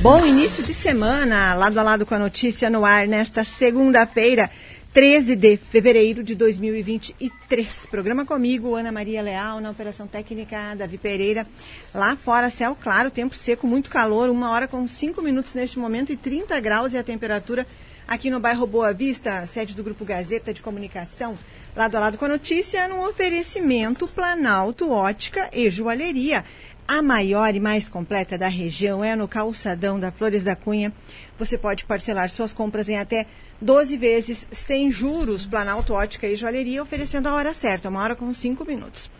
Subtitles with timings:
[0.00, 4.48] Bom início de semana, lado a lado com a notícia no ar nesta segunda-feira,
[4.94, 7.86] 13 de fevereiro de 2023.
[7.86, 11.44] Programa comigo, Ana Maria Leal, na Operação Técnica, Davi Pereira.
[11.92, 16.12] Lá fora, céu claro, tempo seco, muito calor, uma hora com cinco minutos neste momento
[16.12, 17.66] e 30 graus e a temperatura
[18.06, 21.36] aqui no bairro Boa Vista, sede do Grupo Gazeta de Comunicação.
[21.76, 26.44] Lado a lado com a notícia, num oferecimento Planalto Ótica e Joalheria.
[26.90, 30.90] A maior e mais completa da região é no calçadão da Flores da Cunha.
[31.38, 33.26] Você pode parcelar suas compras em até
[33.60, 35.44] 12 vezes sem juros.
[35.44, 39.10] Planalto Ótica e Joalheria oferecendo a hora certa, uma hora com 5 minutos.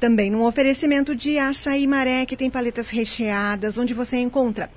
[0.00, 4.68] Também num oferecimento de açaí maré, que tem paletas recheadas, onde você encontra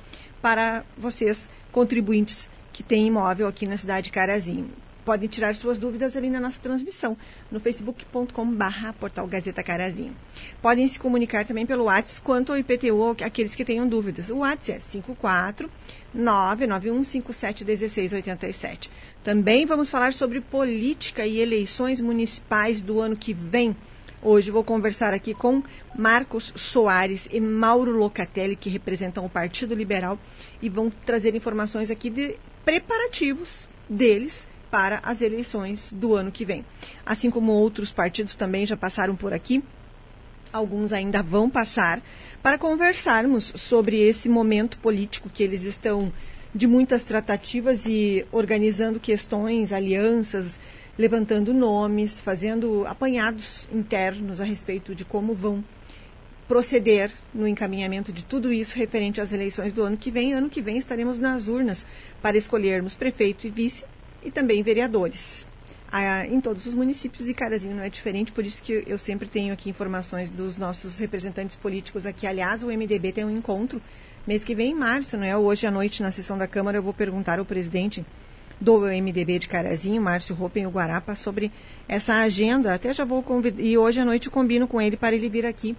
[0.42, 4.68] para vocês, contribuintes que têm imóvel aqui na cidade de Carazinho
[5.04, 7.14] podem tirar suas dúvidas ali na nossa transmissão,
[7.50, 10.16] no facebook.com.br portal Gazeta Carazinho.
[10.60, 14.30] Podem se comunicar também pelo WhatsApp quanto ao IPTU, aqueles que tenham dúvidas.
[14.30, 15.70] O WhatsApp é 54
[16.16, 18.88] 991571687.
[19.24, 23.74] Também vamos falar sobre política e eleições municipais do ano que vem.
[24.24, 25.64] Hoje vou conversar aqui com
[25.96, 30.16] Marcos Soares e Mauro Locatelli, que representam o Partido Liberal,
[30.60, 36.64] e vão trazer informações aqui de preparativos deles para as eleições do ano que vem.
[37.04, 39.62] Assim como outros partidos também já passaram por aqui,
[40.50, 42.02] alguns ainda vão passar,
[42.42, 46.10] para conversarmos sobre esse momento político que eles estão
[46.54, 50.58] de muitas tratativas e organizando questões, alianças,
[50.98, 55.62] levantando nomes, fazendo apanhados internos a respeito de como vão
[56.48, 60.32] proceder no encaminhamento de tudo isso referente às eleições do ano que vem.
[60.32, 61.86] Ano que vem estaremos nas urnas
[62.22, 63.84] para escolhermos prefeito e vice
[64.22, 65.46] e também vereadores.
[65.90, 69.28] Ah, em todos os municípios e Carazinho não é diferente, por isso que eu sempre
[69.28, 72.26] tenho aqui informações dos nossos representantes políticos aqui.
[72.26, 73.80] Aliás, o MDB tem um encontro
[74.26, 75.36] mês que vem em março, não é?
[75.36, 78.06] Hoje à noite, na sessão da Câmara, eu vou perguntar ao presidente
[78.58, 81.52] do MDB de Carazinho, Márcio Ropen, o Guarapa, sobre
[81.86, 82.72] essa agenda.
[82.72, 85.44] Até já vou convidar, e hoje à noite eu combino com ele para ele vir
[85.44, 85.76] aqui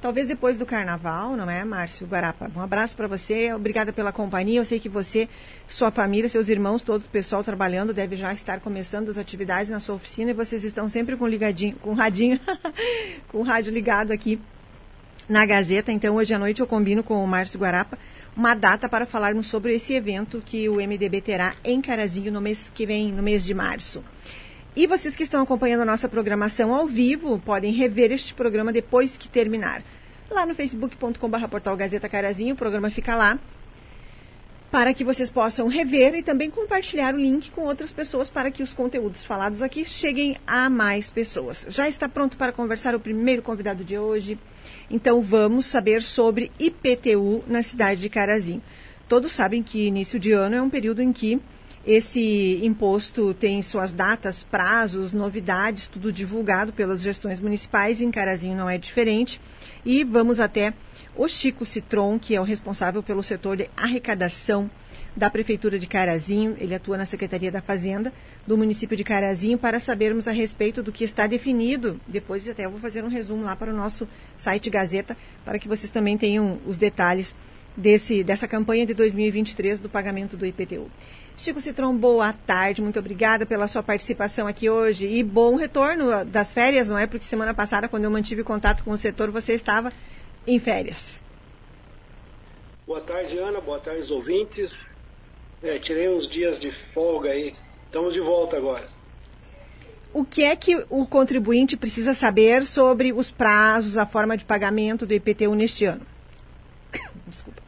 [0.00, 2.50] Talvez depois do carnaval, não é, Márcio Guarapa?
[2.54, 4.60] Um abraço para você, obrigada pela companhia.
[4.60, 5.26] Eu sei que você,
[5.66, 9.80] sua família, seus irmãos, todo o pessoal trabalhando deve já estar começando as atividades na
[9.80, 12.38] sua oficina e vocês estão sempre com ligadinho, com radinho,
[13.28, 14.38] com o rádio ligado aqui
[15.26, 15.90] na Gazeta.
[15.90, 17.98] Então, hoje à noite eu combino com o Márcio Guarapa
[18.36, 22.70] uma data para falarmos sobre esse evento que o MDB terá em Carazinho no mês
[22.72, 24.04] que vem, no mês de março.
[24.76, 29.16] E vocês que estão acompanhando a nossa programação ao vivo podem rever este programa depois
[29.16, 29.82] que terminar.
[30.30, 33.38] Lá no facebook.com.br portal Gazeta Carazinho, o programa fica lá
[34.70, 38.62] para que vocês possam rever e também compartilhar o link com outras pessoas para que
[38.62, 41.64] os conteúdos falados aqui cheguem a mais pessoas.
[41.70, 44.38] Já está pronto para conversar o primeiro convidado de hoje?
[44.90, 48.62] Então vamos saber sobre IPTU na cidade de Carazinho.
[49.08, 51.40] Todos sabem que início de ano é um período em que
[51.86, 58.00] esse imposto tem suas datas, prazos, novidades, tudo divulgado pelas gestões municipais.
[58.00, 59.40] Em Carazinho não é diferente.
[59.84, 60.74] E vamos até
[61.14, 64.68] o Chico Citron, que é o responsável pelo setor de arrecadação
[65.16, 66.56] da Prefeitura de Carazinho.
[66.58, 68.12] Ele atua na Secretaria da Fazenda
[68.44, 72.00] do município de Carazinho para sabermos a respeito do que está definido.
[72.08, 75.68] Depois até eu vou fazer um resumo lá para o nosso site Gazeta, para que
[75.68, 77.34] vocês também tenham os detalhes
[77.76, 80.90] desse, dessa campanha de 2023 do pagamento do IPTU.
[81.36, 86.54] Chico Citron, boa tarde, muito obrigada pela sua participação aqui hoje e bom retorno das
[86.54, 87.06] férias, não é?
[87.06, 89.92] Porque semana passada, quando eu mantive contato com o setor, você estava
[90.46, 91.12] em férias.
[92.86, 93.60] Boa tarde, Ana.
[93.60, 94.72] Boa tarde, os ouvintes.
[95.62, 97.52] É, tirei uns dias de folga aí.
[97.84, 98.88] Estamos de volta agora.
[100.14, 105.04] O que é que o contribuinte precisa saber sobre os prazos, a forma de pagamento
[105.04, 106.06] do IPTU neste ano?
[107.26, 107.65] Desculpa.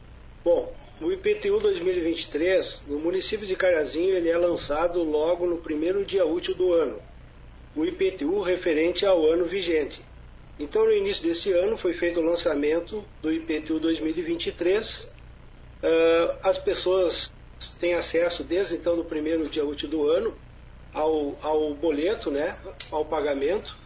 [0.48, 0.72] Bom,
[1.02, 6.54] o IPTU 2023, no município de Carazinho, ele é lançado logo no primeiro dia útil
[6.54, 6.98] do ano.
[7.76, 10.00] O IPTU referente ao ano vigente.
[10.58, 15.12] Então, no início desse ano, foi feito o lançamento do IPTU 2023.
[15.82, 17.30] Uh, as pessoas
[17.78, 20.34] têm acesso, desde então, do primeiro dia útil do ano,
[20.94, 22.56] ao, ao boleto, né,
[22.90, 23.76] ao pagamento.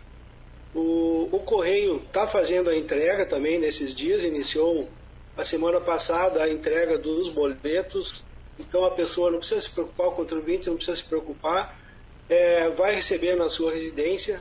[0.72, 4.88] O, o Correio está fazendo a entrega também nesses dias, iniciou
[5.36, 8.24] a semana passada a entrega dos boletos,
[8.58, 11.78] então a pessoa não precisa se preocupar, o contribuinte não precisa se preocupar,
[12.28, 14.40] é, vai receber na sua residência.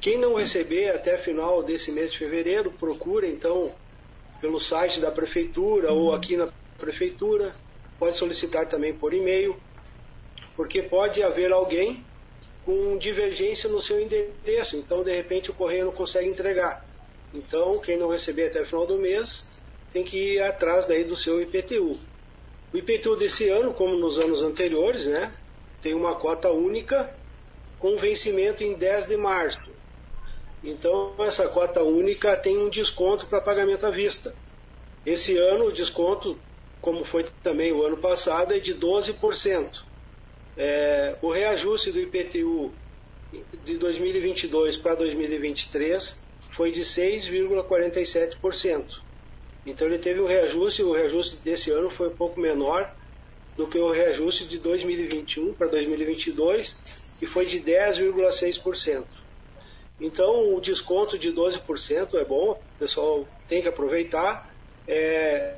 [0.00, 3.74] Quem não receber até final desse mês de fevereiro, procura então
[4.40, 7.54] pelo site da prefeitura ou aqui na prefeitura,
[7.98, 9.56] pode solicitar também por e-mail,
[10.56, 12.04] porque pode haver alguém
[12.64, 16.84] com divergência no seu endereço, então de repente o correio não consegue entregar.
[17.34, 19.46] Então, quem não receber até o final do mês,
[19.92, 21.98] tem que ir atrás daí do seu IPTU.
[22.72, 25.32] O IPTU desse ano, como nos anos anteriores, né,
[25.80, 27.14] tem uma cota única
[27.78, 29.70] com vencimento em 10 de março.
[30.64, 34.32] Então, essa cota única tem um desconto para pagamento à vista.
[35.04, 36.38] Esse ano, o desconto,
[36.80, 39.82] como foi também o ano passado, é de 12%.
[40.56, 42.72] É, o reajuste do IPTU
[43.64, 46.16] de 2022 para 2023
[46.50, 49.00] foi de 6,47%.
[49.64, 52.92] Então ele teve um reajuste, o reajuste desse ano foi um pouco menor
[53.56, 56.76] do que o reajuste de 2021 para 2022,
[57.18, 59.04] que foi de 10,6%.
[60.00, 64.52] Então o desconto de 12% é bom, o pessoal tem que aproveitar.
[64.88, 65.54] É,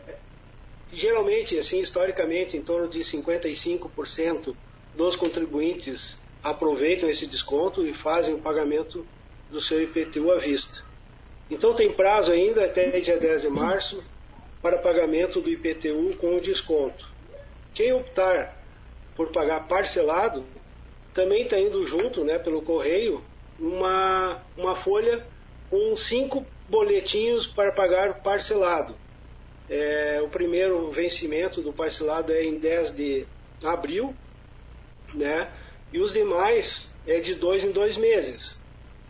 [0.92, 4.54] geralmente, assim, historicamente, em torno de 55%
[4.94, 9.06] dos contribuintes aproveitam esse desconto e fazem o pagamento
[9.50, 10.84] do seu IPTU à vista.
[11.50, 14.02] Então tem prazo ainda até dia 10 de março
[14.62, 17.12] para pagamento do IPTU com o desconto.
[17.74, 18.56] Quem optar
[19.14, 20.44] por pagar parcelado
[21.12, 23.22] também está indo junto, né, pelo correio,
[23.58, 25.24] uma, uma folha
[25.70, 28.96] com cinco boletinhos para pagar parcelado.
[29.68, 33.26] É, o primeiro vencimento do parcelado é em 10 de
[33.62, 34.14] abril,
[35.12, 35.50] né,
[35.92, 38.58] e os demais é de dois em dois meses.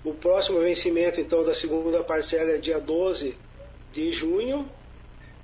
[0.05, 3.37] O próximo vencimento, então, da segunda parcela é dia 12
[3.93, 4.69] de junho,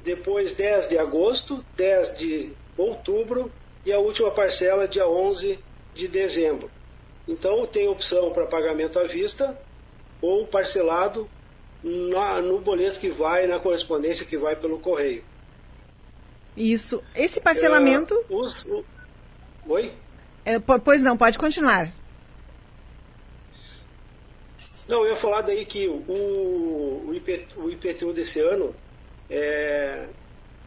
[0.04, 3.50] depois 10 de agosto, 10 de outubro
[3.86, 5.58] e a última parcela dia 11
[5.94, 6.70] de dezembro.
[7.26, 9.58] Então, tem opção para pagamento à vista
[10.20, 11.28] ou parcelado
[11.82, 15.24] na, no boleto que vai, na correspondência que vai pelo correio.
[16.56, 17.02] Isso.
[17.14, 18.14] Esse parcelamento.
[18.14, 18.84] É, os, o...
[19.66, 19.92] Oi?
[20.44, 21.92] É, pois não, pode continuar.
[24.90, 26.02] Não, eu ia falar daí que o,
[27.06, 28.74] o, IP, o IPTU desse ano,
[29.30, 30.06] é,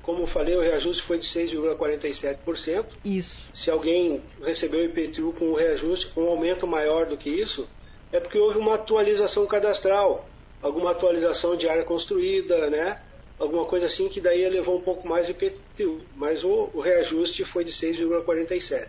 [0.01, 2.85] como eu falei, o reajuste foi de 6,47%.
[3.03, 3.49] Isso.
[3.53, 7.67] Se alguém recebeu o IPTU com o reajuste, com um aumento maior do que isso,
[8.13, 10.29] é porque houve uma atualização cadastral,
[10.61, 13.01] alguma atualização de área construída, né?
[13.37, 15.99] Alguma coisa assim que daí levou um pouco mais de IPTU.
[16.15, 18.87] Mas o, o reajuste foi de 6,47%.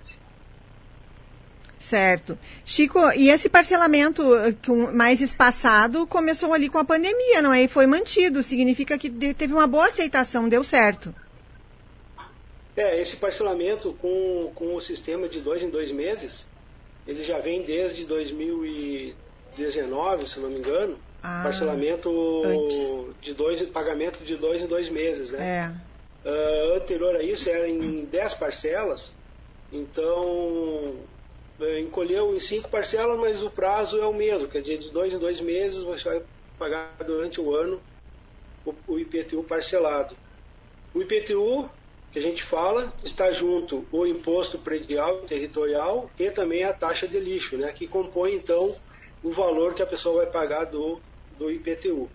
[1.79, 2.39] Certo.
[2.65, 4.55] Chico, e esse parcelamento eh,
[4.93, 7.65] mais espaçado começou ali com a pandemia, não é?
[7.65, 8.43] E foi mantido.
[8.43, 11.15] Significa que teve uma boa aceitação, deu certo.
[12.77, 16.45] É, esse parcelamento com, com o sistema de dois em dois meses,
[17.07, 20.99] ele já vem desde 2019, se não me engano.
[21.23, 22.11] Ah, parcelamento
[22.45, 22.77] antes.
[23.23, 25.73] de dois, pagamento de dois em dois meses, né?
[25.73, 25.75] É.
[26.29, 29.15] Uh, anterior a isso era em dez parcelas.
[29.73, 30.97] Então,
[31.81, 35.19] encolheu em cinco parcelas, mas o prazo é o mesmo, quer dizer, de dois em
[35.19, 36.23] dois meses você vai
[36.59, 37.81] pagar durante o ano
[38.87, 40.17] o, IPTU parcelado.
[40.95, 41.69] O IPTU,
[42.13, 47.19] que a gente fala, está junto o imposto predial territorial e também a taxa de
[47.19, 48.75] lixo, né, que compõe então
[49.23, 51.01] o valor que a pessoa vai pagar do,
[51.39, 52.09] do IPTU.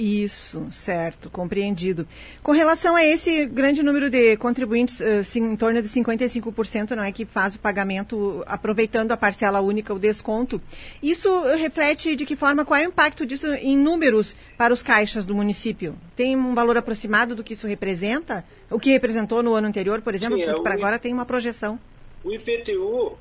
[0.00, 2.08] Isso, certo, compreendido.
[2.42, 7.12] Com relação a esse grande número de contribuintes, eh, em torno de 55%, não é,
[7.12, 10.58] que faz o pagamento aproveitando a parcela única, o desconto,
[11.02, 15.26] isso reflete de que forma, qual é o impacto disso em números para os caixas
[15.26, 15.94] do município?
[16.16, 18.42] Tem um valor aproximado do que isso representa?
[18.70, 21.26] O que representou no ano anterior, por exemplo, Sim, porque é para agora tem uma
[21.26, 21.78] projeção.
[22.24, 23.18] O IPTU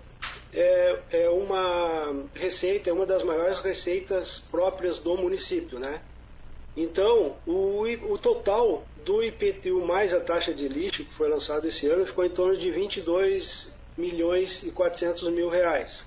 [0.53, 5.99] é, é uma receita, é uma das maiores receitas próprias do município, né?
[6.81, 11.87] Então, o, o total do IPTU mais a taxa de lixo que foi lançado esse
[11.87, 16.05] ano ficou em torno de 22 milhões e 400 mil reais.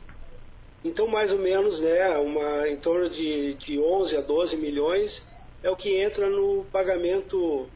[0.83, 5.31] Então, mais ou menos, né, uma, em torno de, de 11 a 12 milhões
[5.62, 7.69] é o que entra no pagamento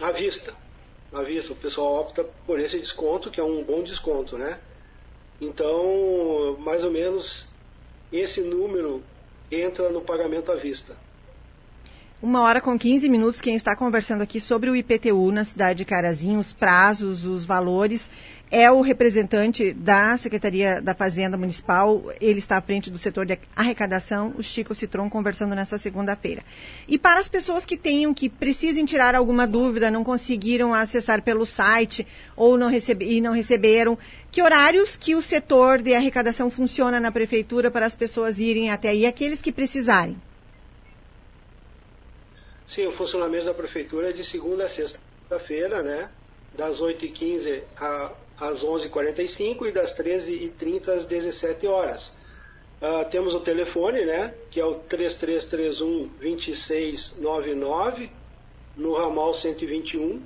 [0.00, 0.52] à vista.
[1.12, 4.58] À vista, o pessoal opta por esse desconto, que é um bom desconto, né?
[5.40, 7.46] Então, mais ou menos,
[8.12, 9.04] esse número
[9.52, 11.05] entra no pagamento à vista.
[12.22, 15.84] Uma hora com 15 minutos, quem está conversando aqui sobre o IPTU na cidade de
[15.84, 18.10] Carazinho, os prazos, os valores,
[18.50, 22.02] é o representante da Secretaria da Fazenda Municipal.
[22.18, 26.42] Ele está à frente do setor de arrecadação, o Chico Citron, conversando nessa segunda-feira.
[26.88, 31.44] E para as pessoas que tenham, que precisem tirar alguma dúvida, não conseguiram acessar pelo
[31.44, 33.98] site ou não recebe, e não receberam,
[34.30, 38.88] que horários que o setor de arrecadação funciona na prefeitura para as pessoas irem até
[38.88, 40.16] aí, aqueles que precisarem?
[42.66, 46.10] Sim, o funcionamento da prefeitura é de segunda a sexta-feira, né?
[46.52, 47.62] Das 8h15
[48.38, 52.12] às 11h45 e das 13h30 às 17 horas.
[52.82, 54.34] Uh, temos o telefone, né?
[54.50, 58.10] Que é o 3331 2699
[58.76, 60.20] no ramal 121.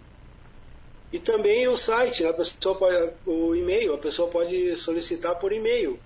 [1.12, 5.98] E também o site, a pessoa pode, o e-mail, a pessoa pode solicitar por e-mail,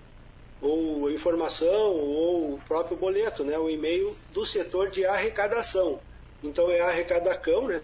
[0.61, 3.57] ou informação, ou o próprio boleto, né?
[3.57, 5.99] O e-mail do setor de arrecadação
[6.45, 7.81] então é arrecadacão, né?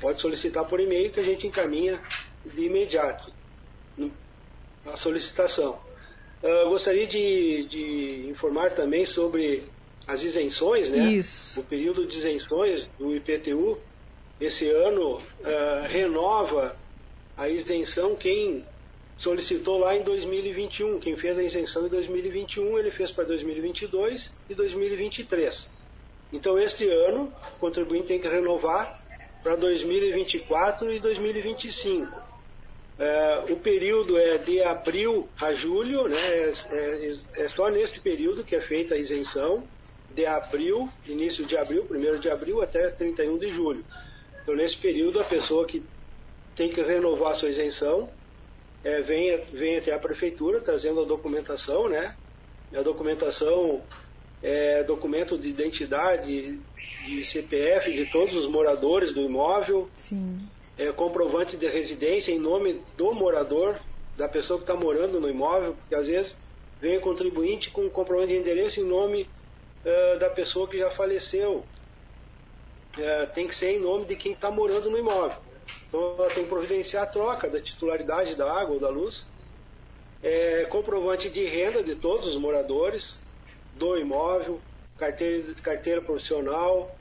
[0.00, 2.00] Pode solicitar por e-mail que a gente encaminha
[2.44, 3.32] de imediato
[4.86, 5.78] a solicitação.
[6.42, 9.64] Uh, gostaria de, de, informar também sobre
[10.06, 11.12] as isenções, né?
[11.12, 11.60] Isso.
[11.60, 13.76] O período de isenções do IPTU,
[14.40, 15.22] esse ano uh,
[15.88, 16.76] renova
[17.36, 18.64] a isenção quem
[19.18, 21.00] solicitou lá em 2021.
[21.00, 25.70] Quem fez a isenção em 2021, ele fez para 2022 e 2023.
[26.32, 29.02] Então, este ano, o contribuinte tem que renovar
[29.42, 32.28] para 2024 e 2025.
[32.98, 36.16] É, o período é de abril a julho, né?
[36.16, 39.62] É, é, é, só nesse período que é feita a isenção,
[40.14, 43.84] de abril, início de abril, 1 de abril até 31 de julho.
[44.42, 45.82] Então, nesse período, a pessoa que
[46.56, 48.10] tem que renovar sua isenção
[48.84, 52.14] é, vem, vem até a prefeitura trazendo a documentação, né?
[52.74, 53.82] A documentação
[54.42, 56.60] é documento de identidade
[57.06, 59.88] e CPF de todos os moradores do imóvel.
[59.96, 60.46] Sim.
[60.76, 63.80] É comprovante de residência em nome do morador,
[64.16, 66.36] da pessoa que está morando no imóvel, porque às vezes
[66.80, 69.28] vem o contribuinte com comprovante de endereço em nome
[69.84, 71.64] uh, da pessoa que já faleceu.
[72.96, 75.47] Uh, tem que ser em nome de quem está morando no imóvel.
[75.88, 79.26] Então ela tem que providenciar a troca da titularidade da água ou da luz,
[80.22, 83.18] é, comprovante de renda de todos os moradores,
[83.74, 84.60] do imóvel,
[84.98, 86.94] carteira, carteira profissional.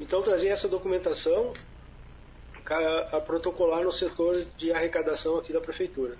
[0.00, 1.52] Então trazer essa documentação
[2.66, 6.16] a, a protocolar no setor de arrecadação aqui da prefeitura.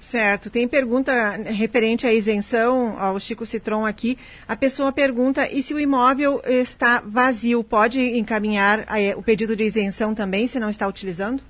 [0.00, 0.50] Certo.
[0.50, 4.18] Tem pergunta referente à isenção, ao Chico Citron aqui.
[4.46, 9.64] A pessoa pergunta, e se o imóvel está vazio, pode encaminhar eh, o pedido de
[9.64, 11.42] isenção também, se não está utilizando?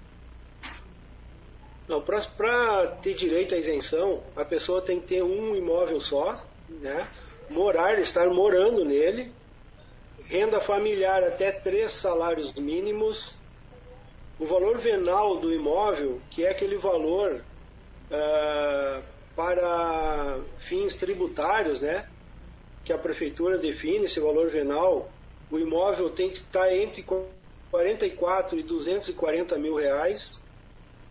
[1.89, 7.07] Não, para ter direito à isenção, a pessoa tem que ter um imóvel só, né?
[7.49, 9.33] morar, estar morando nele,
[10.25, 13.37] renda familiar até três salários mínimos,
[14.39, 17.41] o valor venal do imóvel, que é aquele valor
[18.11, 19.03] uh,
[19.35, 22.09] para fins tributários, né?
[22.85, 25.11] Que a prefeitura define esse valor venal,
[25.51, 27.05] o imóvel tem que estar entre
[27.71, 30.33] 44 e 240 mil reais.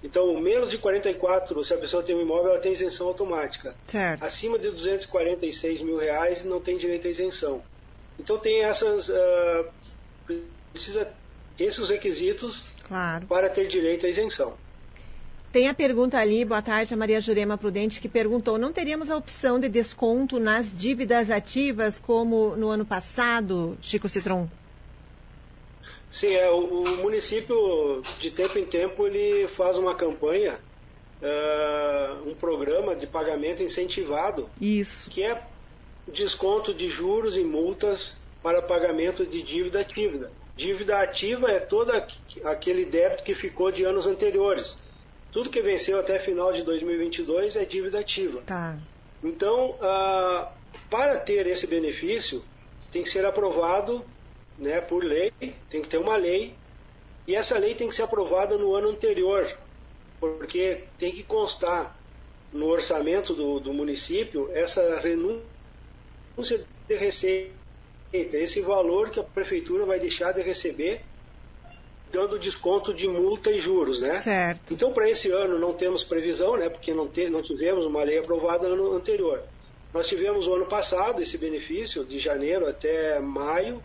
[0.03, 3.73] Então, menos de 44, se a pessoa tem um imóvel, ela tem isenção automática.
[3.87, 4.23] Certo.
[4.23, 7.63] Acima de 246 mil reais, não tem direito à isenção.
[8.19, 9.09] Então, tem essas.
[9.09, 9.65] Uh,
[10.71, 11.11] precisa
[11.57, 13.25] esses requisitos claro.
[13.27, 14.57] para ter direito à isenção.
[15.55, 19.15] Tem a pergunta ali, boa tarde, a Maria Jurema Prudente, que perguntou: não teríamos a
[19.15, 24.49] opção de desconto nas dívidas ativas como no ano passado, Chico Citron?
[26.11, 30.59] Sim, é, o, o município, de tempo em tempo, ele faz uma campanha,
[31.21, 34.49] uh, um programa de pagamento incentivado.
[34.59, 35.09] Isso.
[35.09, 35.41] Que é
[36.05, 40.29] desconto de juros e multas para pagamento de dívida ativa.
[40.53, 41.93] Dívida ativa é todo
[42.43, 44.83] aquele débito que ficou de anos anteriores.
[45.35, 48.41] Tudo que venceu até final de 2022 é dívida ativa.
[48.43, 48.77] Tá.
[49.21, 50.49] Então, ah,
[50.89, 52.41] para ter esse benefício,
[52.89, 54.01] tem que ser aprovado
[54.57, 55.33] né, por lei,
[55.69, 56.55] tem que ter uma lei,
[57.27, 59.45] e essa lei tem que ser aprovada no ano anterior.
[60.21, 61.99] porque tem que constar
[62.53, 67.51] no orçamento do, do município essa renúncia de receita,
[68.13, 71.01] esse valor que a prefeitura vai deixar de receber
[72.15, 74.21] dando desconto de multa e juros, né?
[74.21, 74.73] Certo.
[74.73, 76.69] Então, para esse ano não temos previsão, né?
[76.69, 79.43] Porque não, te, não tivemos uma lei aprovada no ano anterior.
[79.93, 83.83] Nós tivemos o ano passado esse benefício, de janeiro até maio.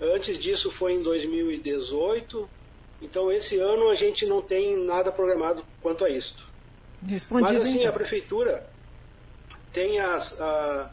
[0.00, 2.48] Antes disso foi em 2018.
[3.02, 6.48] Então, esse ano a gente não tem nada programado quanto a isso.
[7.04, 7.90] Respondido, Mas, assim, então.
[7.90, 8.66] a prefeitura
[9.72, 10.90] tem as, a,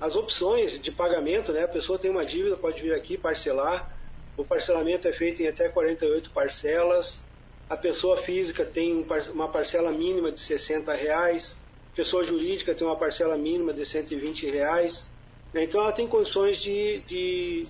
[0.00, 1.62] as opções de pagamento, né?
[1.62, 3.99] A pessoa tem uma dívida, pode vir aqui parcelar
[4.36, 7.20] o parcelamento é feito em até 48 parcelas.
[7.68, 11.56] A pessoa física tem uma parcela mínima de 60 reais.
[11.92, 15.06] A pessoa jurídica tem uma parcela mínima de 120 reais.
[15.52, 15.64] Né?
[15.64, 17.68] Então ela tem condições de, de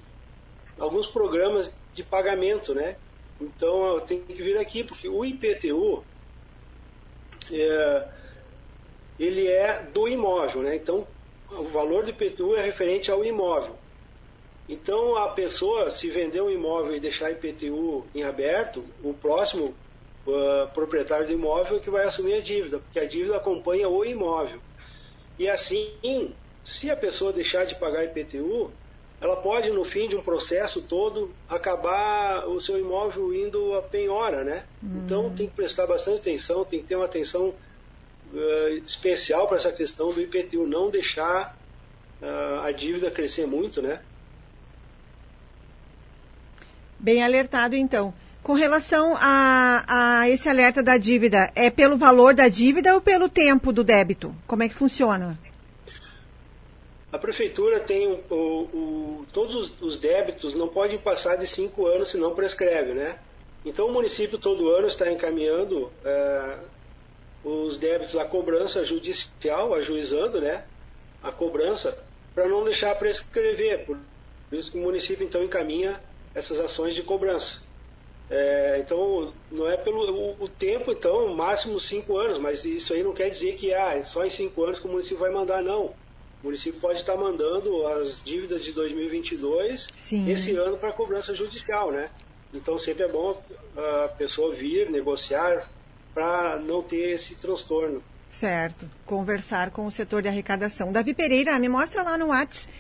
[0.79, 2.97] alguns programas de pagamento, né?
[3.41, 6.05] Então tem que vir aqui porque o IPTU
[7.51, 8.09] é,
[9.19, 10.77] ele é do imóvel, né?
[10.77, 11.07] Então
[11.51, 13.77] o valor do IPTU é referente ao imóvel.
[14.71, 19.75] Então, a pessoa, se vender um imóvel e deixar IPTU em aberto, o próximo
[20.25, 24.05] uh, proprietário do imóvel é que vai assumir a dívida, porque a dívida acompanha o
[24.05, 24.61] imóvel.
[25.37, 28.71] E assim, se a pessoa deixar de pagar IPTU,
[29.21, 34.45] ela pode, no fim de um processo todo, acabar o seu imóvel indo a penhora,
[34.45, 34.63] né?
[34.81, 35.03] Hum.
[35.05, 37.53] Então, tem que prestar bastante atenção, tem que ter uma atenção
[38.33, 41.59] uh, especial para essa questão do IPTU, não deixar
[42.23, 44.01] uh, a dívida crescer muito, né?
[47.01, 48.13] Bem alertado, então.
[48.43, 49.85] Com relação a,
[50.21, 54.35] a, esse alerta da dívida, é pelo valor da dívida ou pelo tempo do débito?
[54.47, 55.39] Como é que funciona?
[57.11, 62.11] A prefeitura tem o, o, todos os, os, débitos não podem passar de cinco anos,
[62.11, 63.19] senão prescreve, né?
[63.65, 66.59] Então o município todo ano está encaminhando é,
[67.43, 70.65] os débitos à cobrança judicial, ajuizando, né?
[71.23, 71.99] A cobrança
[72.35, 73.87] para não deixar prescrever.
[73.87, 73.99] Por
[74.53, 75.99] isso que o município então encaminha
[76.35, 77.63] essas ações de cobrança.
[78.31, 83.03] É, então, não é pelo o, o, tempo, então, máximo cinco anos, mas isso aí
[83.03, 85.87] não quer dizer que ah, só em cinco anos que o município vai mandar, não.
[85.87, 90.31] O município pode estar mandando as dívidas de 2022 Sim.
[90.31, 92.09] esse ano para cobrança judicial, né?
[92.55, 93.43] Então, sempre é bom
[93.77, 95.69] a pessoa vir, negociar,
[96.15, 98.03] para não ter esse transtorno.
[98.31, 98.89] Certo.
[99.05, 100.93] Conversar com o setor de arrecadação.
[100.93, 102.73] Davi Pereira, me mostra lá no WhatsApp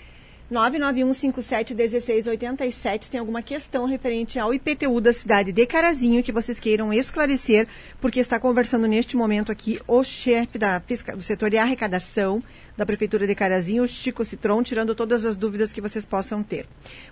[0.50, 7.68] 991571687 tem alguma questão referente ao IPTU da cidade de Carazinho que vocês queiram esclarecer,
[8.00, 12.42] porque está conversando neste momento aqui o chefe da, do setor de arrecadação
[12.76, 16.66] da Prefeitura de Carazinho, Chico Citron, tirando todas as dúvidas que vocês possam ter.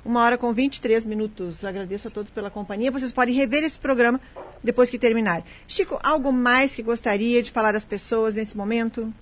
[0.04, 1.64] Uma hora com 23 minutos.
[1.64, 2.90] Agradeço a todos pela companhia.
[2.90, 4.20] Vocês podem rever esse programa
[4.64, 5.44] depois que terminar.
[5.68, 9.12] Chico, algo mais que gostaria de falar às pessoas nesse momento?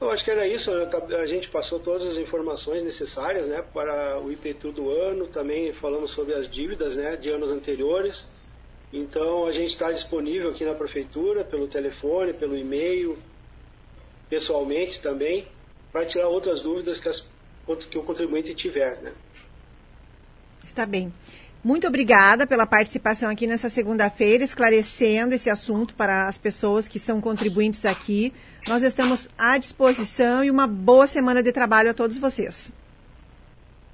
[0.00, 0.72] Eu acho que era isso.
[0.72, 0.86] Né?
[0.86, 5.26] Tá, a gente passou todas as informações necessárias né, para o IPTU do ano.
[5.26, 8.28] Também falamos sobre as dívidas né, de anos anteriores.
[8.92, 13.18] Então, a gente está disponível aqui na prefeitura, pelo telefone, pelo e-mail,
[14.30, 15.46] pessoalmente também,
[15.92, 17.28] para tirar outras dúvidas que, as,
[17.90, 18.96] que o contribuinte tiver.
[19.02, 19.12] Né?
[20.64, 21.12] Está bem.
[21.62, 27.20] Muito obrigada pela participação aqui nessa segunda-feira, esclarecendo esse assunto para as pessoas que são
[27.20, 28.32] contribuintes aqui.
[28.68, 32.72] Nós estamos à disposição e uma boa semana de trabalho a todos vocês.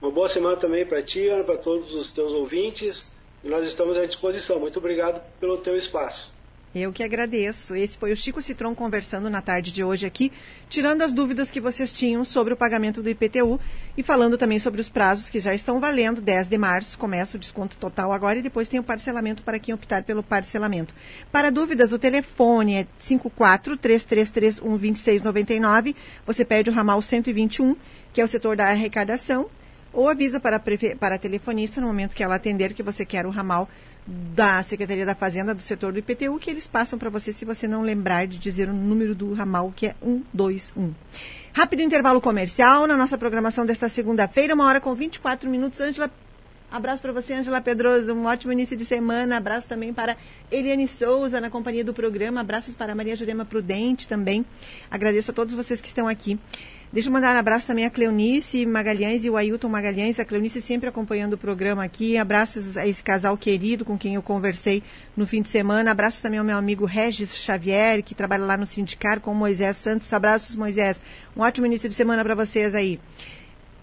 [0.02, 3.06] Uma boa semana também para ti, Ana, para todos os teus ouvintes.
[3.42, 4.60] E nós estamos à disposição.
[4.60, 6.33] Muito obrigado pelo teu espaço.
[6.74, 7.76] Eu que agradeço.
[7.76, 10.32] Esse foi o Chico Citron conversando na tarde de hoje aqui,
[10.68, 13.60] tirando as dúvidas que vocês tinham sobre o pagamento do IPTU
[13.96, 16.20] e falando também sobre os prazos que já estão valendo.
[16.20, 19.72] 10 de março começa o desconto total agora e depois tem o parcelamento para quem
[19.72, 20.92] optar pelo parcelamento.
[21.30, 25.94] Para dúvidas, o telefone é 5433312699.
[26.26, 27.76] Você pede o ramal 121,
[28.12, 29.48] que é o setor da arrecadação,
[29.92, 30.60] ou avisa para
[30.98, 33.68] para a telefonista no momento que ela atender que você quer o ramal
[34.06, 37.66] da Secretaria da Fazenda do setor do IPTU que eles passam para você se você
[37.66, 40.92] não lembrar de dizer o número do ramal que é 121.
[41.52, 45.80] Rápido intervalo comercial na nossa programação desta segunda-feira, uma hora com 24 minutos.
[45.80, 46.10] Ângela,
[46.70, 48.12] abraço para você, Ângela Pedroso.
[48.12, 49.36] Um ótimo início de semana.
[49.36, 50.16] Abraço também para
[50.50, 52.40] Eliane Souza na companhia do programa.
[52.40, 54.44] Abraços para Maria Jurema Prudente também.
[54.90, 56.38] Agradeço a todos vocês que estão aqui.
[56.92, 60.20] Deixa eu mandar um abraço também a Cleonice Magalhães e o Ailton Magalhães.
[60.20, 62.16] A Cleonice sempre acompanhando o programa aqui.
[62.16, 64.82] Abraços a esse casal querido com quem eu conversei
[65.16, 65.90] no fim de semana.
[65.90, 69.76] Abraços também ao meu amigo Regis Xavier, que trabalha lá no sindicato com o Moisés
[69.76, 70.12] Santos.
[70.12, 71.00] Abraços, Moisés.
[71.36, 73.00] Um ótimo início de semana para vocês aí.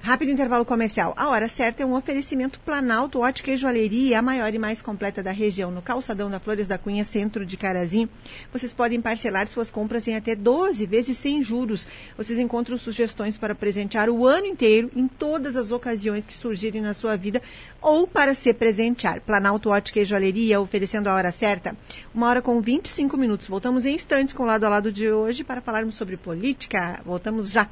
[0.03, 1.13] Rápido intervalo comercial.
[1.15, 5.21] A hora certa é um oferecimento Planalto Ótica e Joalheria, a maior e mais completa
[5.21, 8.09] da região, no calçadão da Flores da Cunha, centro de Carazinho.
[8.51, 11.87] Vocês podem parcelar suas compras em até 12 vezes sem juros.
[12.17, 16.95] Vocês encontram sugestões para presentear o ano inteiro, em todas as ocasiões que surgirem na
[16.95, 17.39] sua vida,
[17.79, 19.21] ou para se presentear.
[19.21, 21.77] Planalto Ótica e Joalheria, oferecendo a hora certa.
[22.11, 23.45] Uma hora com 25 minutos.
[23.45, 26.99] Voltamos em instantes com o lado a lado de hoje para falarmos sobre política.
[27.05, 27.69] Voltamos já.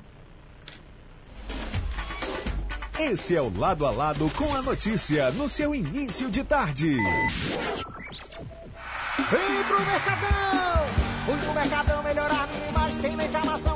[3.00, 6.98] Esse é o Lado a Lado com a notícia no seu início de tarde.
[9.18, 10.86] Vem pro Mercadão!
[11.26, 13.69] Fui pro Mercadão melhorar minha imagem, tem mente armação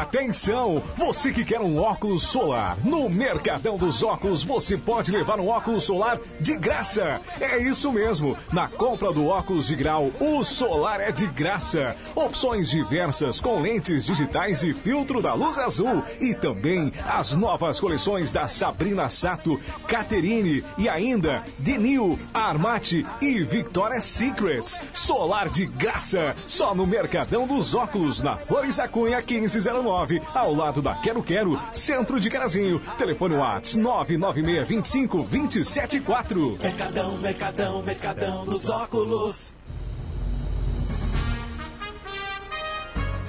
[0.00, 0.82] Atenção!
[0.96, 5.84] Você que quer um óculos solar, no Mercadão dos Óculos você pode levar um óculos
[5.84, 7.20] solar de graça.
[7.40, 8.36] É isso mesmo.
[8.52, 11.96] Na compra do óculos de grau, o solar é de graça.
[12.14, 16.04] Opções diversas com lentes digitais e filtro da luz azul.
[16.20, 24.04] E também as novas coleções da Sabrina Sato, Caterine e ainda Denil, Armate e Victoria's
[24.04, 24.80] Secrets.
[24.94, 30.54] Solar de graça, só no Mercadão dos Óculos óculos na Flores da Cunha 1509, ao
[30.54, 32.78] lado da Quero Quero, centro de Carazinho.
[32.98, 36.58] Telefone Whats 99625 274.
[36.60, 39.54] Mercadão, Mercadão, Mercadão dos Óculos.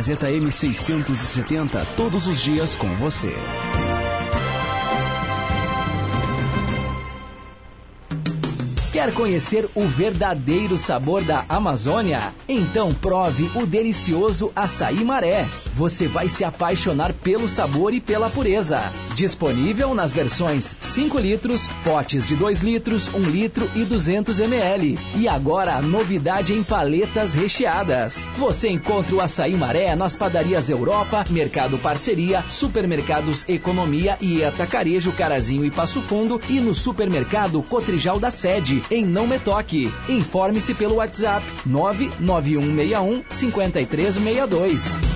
[0.00, 3.34] M670, todos os dias com você.
[8.92, 12.32] Quer conhecer o verdadeiro sabor da Amazônia?
[12.48, 15.46] Então prove o delicioso açaí maré.
[15.76, 18.90] Você vai se apaixonar pelo sabor e pela pureza.
[19.14, 24.98] Disponível nas versões 5 litros, potes de 2 litros, 1 litro e 200 ml.
[25.14, 28.26] E agora a novidade em paletas recheadas.
[28.38, 35.62] Você encontra o açaí maré nas padarias Europa, Mercado Parceria, Supermercados Economia e Atacarejo Carazinho
[35.62, 39.92] e Passo Fundo e no Supermercado Cotrijal da Sede em Não Me Toque.
[40.08, 45.15] Informe-se pelo WhatsApp 99161 5362.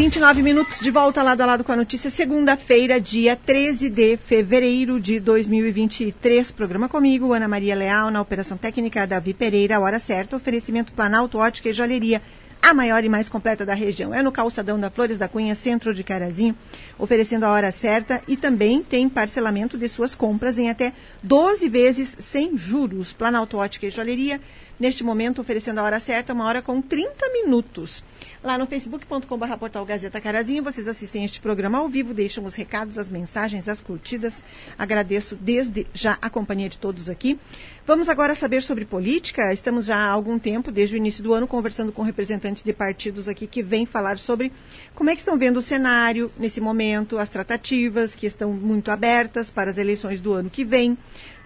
[0.00, 2.08] 29 minutos de volta lado a lado com a notícia.
[2.08, 6.52] Segunda-feira, dia 13 de fevereiro de 2023.
[6.52, 10.36] Programa comigo, Ana Maria Leal, na Operação Técnica, Davi Pereira, hora certa.
[10.36, 12.22] Oferecimento Planalto Ótica e Joalheria,
[12.62, 14.14] a maior e mais completa da região.
[14.14, 16.56] É no calçadão da Flores da Cunha, centro de Carazinho,
[16.98, 22.16] oferecendo a hora certa e também tem parcelamento de suas compras em até 12 vezes
[22.20, 23.12] sem juros.
[23.12, 24.40] Planalto Ótica e Joalheria,
[24.80, 28.02] neste momento oferecendo a hora certa, uma hora com 30 minutos.
[28.42, 32.96] Lá no facebook.com.br portal Gazeta Carazinho, vocês assistem este programa ao vivo, deixam os recados,
[32.96, 34.42] as mensagens, as curtidas.
[34.78, 37.38] Agradeço desde já a companhia de todos aqui.
[37.86, 39.52] Vamos agora saber sobre política.
[39.52, 43.28] Estamos já há algum tempo, desde o início do ano, conversando com representantes de partidos
[43.28, 44.50] aqui que vêm falar sobre
[44.94, 49.50] como é que estão vendo o cenário nesse momento, as tratativas que estão muito abertas
[49.50, 50.96] para as eleições do ano que vem.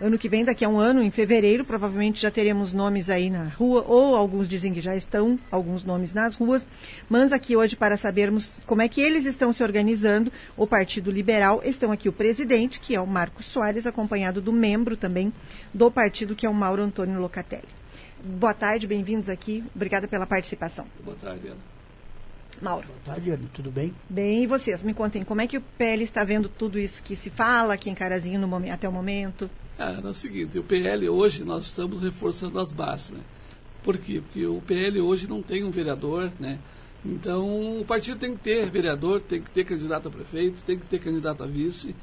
[0.05, 3.45] Ano que vem, daqui a um ano, em fevereiro, provavelmente já teremos nomes aí na
[3.45, 6.67] rua, ou alguns dizem que já estão alguns nomes nas ruas.
[7.09, 11.63] Mas aqui hoje, para sabermos como é que eles estão se organizando, o Partido Liberal,
[11.65, 15.33] estão aqui o presidente, que é o Marcos Soares, acompanhado do membro também
[15.73, 17.65] do partido, que é o Mauro Antônio Locatelli.
[18.23, 19.65] Boa tarde, bem-vindos aqui.
[19.75, 20.85] Obrigada pela participação.
[21.03, 21.61] Boa tarde, Ana.
[22.61, 22.87] Mauro.
[22.89, 23.45] Boa tarde, Ana.
[23.55, 23.95] Tudo bem?
[24.07, 24.83] Bem, e vocês?
[24.83, 27.89] Me contem, como é que o PL está vendo tudo isso que se fala aqui
[27.89, 29.49] em Carazinho no momento, até o momento?
[29.77, 33.21] É o seguinte, o PL hoje nós estamos reforçando as bases, né?
[33.83, 34.21] Por quê?
[34.21, 36.61] Porque o PL hoje não tem um vereador, né?
[37.05, 40.87] Então o partido tem que ter vereador, tem que ter candidato a prefeito, tem que
[40.87, 41.95] ter candidato a vice.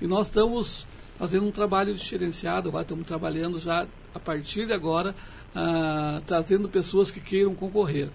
[0.00, 0.86] E nós estamos
[1.18, 5.14] fazendo um trabalho diferenciado, vai, estamos trabalhando já a partir de agora,
[5.54, 8.08] ah, trazendo pessoas que queiram concorrer.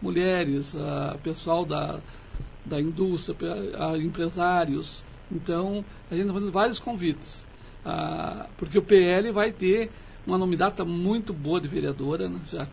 [0.00, 2.00] Mulheres, ah, pessoal da,
[2.64, 5.04] da indústria, ah, empresários.
[5.30, 7.43] Então, a gente está fazendo vários convites.
[7.84, 9.90] Ah, porque o PL vai ter
[10.26, 12.40] uma nominata muito boa de vereadora, né?
[12.46, 12.66] já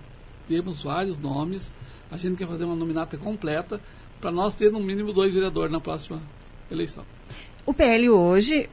[0.48, 1.72] temos vários nomes,
[2.10, 3.80] a gente quer fazer uma nominata completa
[4.20, 6.22] para nós ter no mínimo dois vereadores na próxima
[6.70, 7.04] eleição.
[7.66, 8.70] O PL hoje,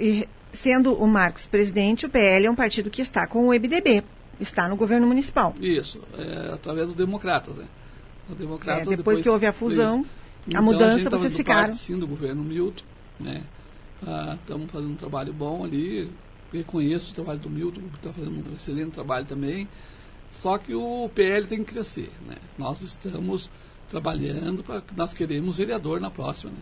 [0.52, 4.04] sendo o Marcos presidente, o PL é um partido que está com o MDB,
[4.40, 5.54] está no governo municipal.
[5.60, 7.64] Isso, é, através do Democratas, né?
[8.30, 10.04] O Democrata, é, depois, depois, que houve a fusão,
[10.46, 11.68] então, a mudança, a vocês ficaram.
[11.68, 12.84] Parte, sim, do governo Milton,
[13.18, 13.44] né?
[14.40, 16.10] Estamos ah, fazendo um trabalho bom ali,
[16.52, 19.68] reconheço o trabalho do Milton, que está fazendo um excelente trabalho também.
[20.30, 22.10] Só que o PL tem que crescer.
[22.26, 22.36] Né?
[22.56, 23.50] Nós estamos
[23.88, 26.52] trabalhando para nós queremos vereador na próxima.
[26.52, 26.58] Né?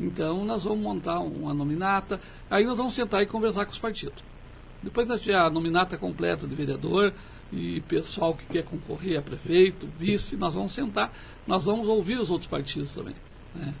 [0.00, 2.18] Então nós vamos montar uma nominata,
[2.50, 4.22] aí nós vamos sentar e conversar com os partidos.
[4.82, 7.12] Depois da a nominata completa de vereador
[7.52, 11.12] e pessoal que quer concorrer a prefeito, vice, nós vamos sentar,
[11.46, 13.14] nós vamos ouvir os outros partidos também.
[13.54, 13.74] Né?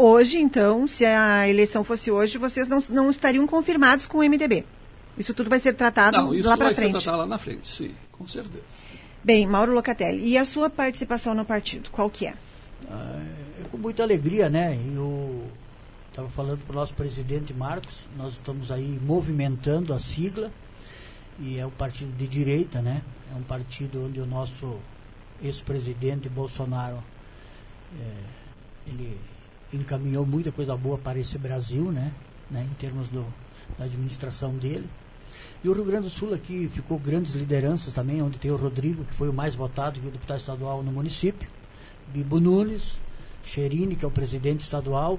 [0.00, 4.64] Hoje, então, se a eleição fosse hoje, vocês não, não estariam confirmados com o MDB.
[5.18, 6.72] Isso tudo vai ser tratado não, lá para frente.
[6.72, 8.62] Isso vai ser tratado lá na frente, sim, com certeza.
[9.24, 12.34] Bem, Mauro Locatelli, e a sua participação no partido, qual que é?
[12.88, 13.20] Ah,
[13.60, 14.78] é com muita alegria, né?
[14.94, 15.44] Eu
[16.08, 20.52] estava falando para o nosso presidente Marcos, nós estamos aí movimentando a sigla,
[21.40, 23.02] e é um partido de direita, né?
[23.34, 24.76] É um partido onde o nosso
[25.42, 27.02] ex-presidente Bolsonaro,
[28.00, 29.18] é, ele
[29.72, 32.12] encaminhou muita coisa boa para esse Brasil, né?
[32.50, 32.66] né?
[32.70, 33.26] Em termos do,
[33.78, 34.88] da administração dele.
[35.62, 39.04] E o Rio Grande do Sul aqui ficou grandes lideranças também, onde tem o Rodrigo,
[39.04, 41.48] que foi o mais votado, que é o deputado estadual no município,
[42.08, 43.00] Bibo Nunes,
[43.42, 45.18] Cherini, que é o presidente estadual,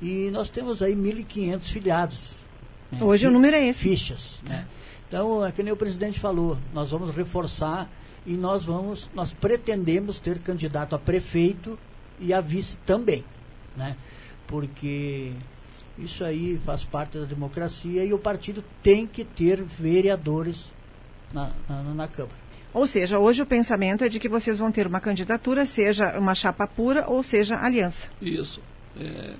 [0.00, 2.34] e nós temos aí 1.500 filiados.
[2.90, 3.02] Né?
[3.02, 3.80] Hoje o número é esse.
[3.80, 4.66] Fichas, né?
[5.08, 7.90] Então, é que nem o presidente falou, nós vamos reforçar
[8.24, 11.76] e nós vamos, nós pretendemos ter candidato a prefeito
[12.20, 13.24] e a vice também
[13.76, 13.96] né?
[14.46, 15.32] Porque
[15.98, 20.72] isso aí faz parte da democracia e o partido tem que ter vereadores
[21.32, 22.40] na, na, na Câmara.
[22.72, 26.34] Ou seja, hoje o pensamento é de que vocês vão ter uma candidatura, seja uma
[26.34, 28.06] chapa pura ou seja aliança.
[28.22, 28.62] Isso.
[28.98, 29.34] É,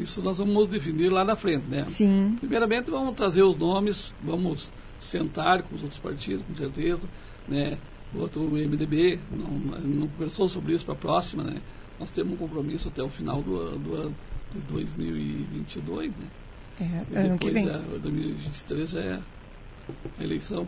[0.00, 1.84] isso nós vamos definir lá na frente, né?
[1.88, 2.36] Sim.
[2.40, 7.08] Primeiramente vamos trazer os nomes, vamos sentar com os outros partidos, com certeza,
[7.48, 7.78] né?
[8.14, 11.60] O outro MDB não, não conversou sobre isso para a próxima, né?
[12.02, 14.14] Nós temos um compromisso até o final do, do ano
[14.52, 16.26] de 2022, né?
[16.80, 17.68] É, ano que vem.
[17.68, 19.20] É, 2023 é
[20.18, 20.66] a eleição.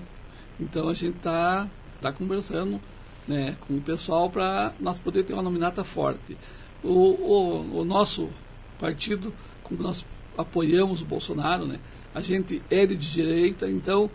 [0.60, 1.68] Então a gente está
[2.00, 2.80] tá conversando
[3.26, 6.36] né, com o pessoal para nós poder ter uma nominata forte.
[6.84, 8.30] O, o, o, nosso
[8.78, 10.06] partido, como nós
[10.38, 11.80] apoiamos o Bolsonaro, né,
[12.14, 14.08] a gente é de direita, então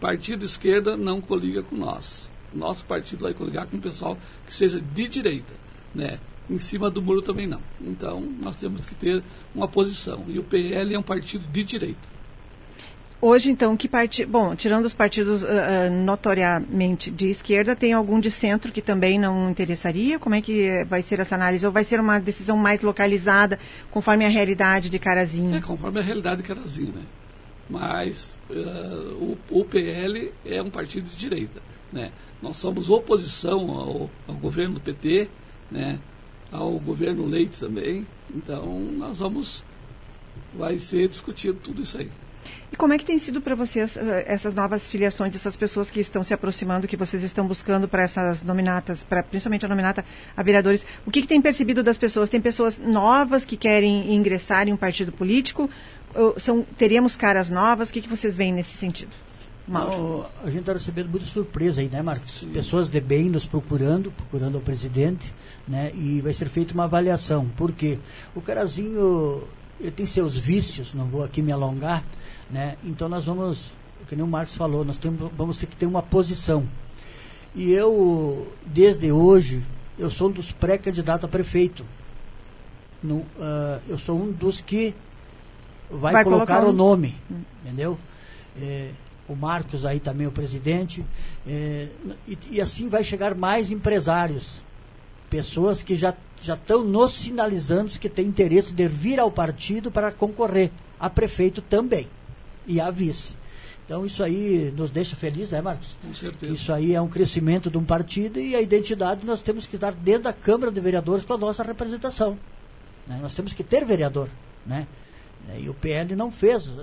[0.00, 2.28] partido esquerda não coliga com nós.
[2.52, 5.54] Nosso partido vai coligar com o pessoal que seja de direita.
[5.94, 6.18] Né?
[6.48, 7.60] Em cima do muro também não.
[7.80, 9.22] Então, nós temos que ter
[9.54, 10.24] uma posição.
[10.28, 12.14] E o PL é um partido de direita.
[13.26, 14.30] Hoje, então, que partido.
[14.30, 15.46] Bom, tirando os partidos uh,
[15.90, 20.18] notoriamente de esquerda, tem algum de centro que também não interessaria?
[20.18, 21.64] Como é que vai ser essa análise?
[21.64, 23.58] Ou vai ser uma decisão mais localizada,
[23.90, 25.56] conforme a realidade de Carazinho?
[25.56, 27.02] É, conforme a realidade de Carazinho, né?
[27.70, 32.12] Mas uh, o, o, PL é um partido de direita, né?
[32.42, 35.30] Nós somos oposição ao, ao governo do PT,
[35.70, 35.98] né?
[36.54, 38.06] Ao governo Leite também.
[38.32, 39.64] Então, nós vamos.
[40.56, 42.08] Vai ser discutido tudo isso aí.
[42.72, 45.98] E como é que tem sido para vocês eh, essas novas filiações, essas pessoas que
[45.98, 50.04] estão se aproximando, que vocês estão buscando para essas nominatas, pra, principalmente a nominata
[50.36, 50.86] a vereadores?
[51.04, 52.30] O que, que tem percebido das pessoas?
[52.30, 55.68] Tem pessoas novas que querem ingressar em um partido político?
[56.36, 57.90] São, teríamos caras novas?
[57.90, 59.10] O que, que vocês veem nesse sentido?
[59.66, 62.40] Não, a gente está recebendo muita surpresa aí, né, Marcos?
[62.40, 62.50] Sim.
[62.50, 65.32] Pessoas de bem nos procurando, procurando o presidente,
[65.66, 65.90] né?
[65.94, 67.48] E vai ser feita uma avaliação.
[67.56, 67.98] Por quê?
[68.34, 69.44] O Carazinho,
[69.80, 72.04] ele tem seus vícios, não vou aqui me alongar,
[72.50, 72.76] né?
[72.84, 73.74] Então nós vamos,
[74.06, 76.68] que nem o Marcos falou, nós temos, vamos ter que ter uma posição.
[77.54, 79.62] E eu, desde hoje,
[79.98, 81.86] eu sou um dos pré-candidatos a prefeito.
[83.02, 84.94] No, uh, eu sou um dos que
[85.90, 87.40] vai, vai colocar, colocar, o nome, hum.
[87.62, 87.98] entendeu?
[88.60, 88.90] É,
[89.28, 91.04] o Marcos aí também, o presidente.
[91.46, 91.88] É,
[92.26, 94.62] e, e, assim vai chegar mais empresários,
[95.30, 100.12] pessoas que já já estão nos sinalizando que têm interesse de vir ao partido para
[100.12, 102.06] concorrer a prefeito também
[102.66, 103.34] e a vice.
[103.84, 105.96] Então isso aí nos deixa felizes, né, Marcos?
[106.02, 106.52] Com certeza.
[106.52, 109.92] Isso aí é um crescimento de um partido e a identidade nós temos que estar
[109.92, 112.38] dentro da Câmara de Vereadores com a nossa representação.
[113.06, 113.18] Né?
[113.22, 114.28] Nós temos que ter vereador,
[114.66, 114.86] né?
[115.58, 116.74] E o PL não fez uh,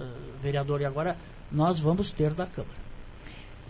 [0.41, 1.17] vereador e agora
[1.51, 2.81] nós vamos ter da Câmara.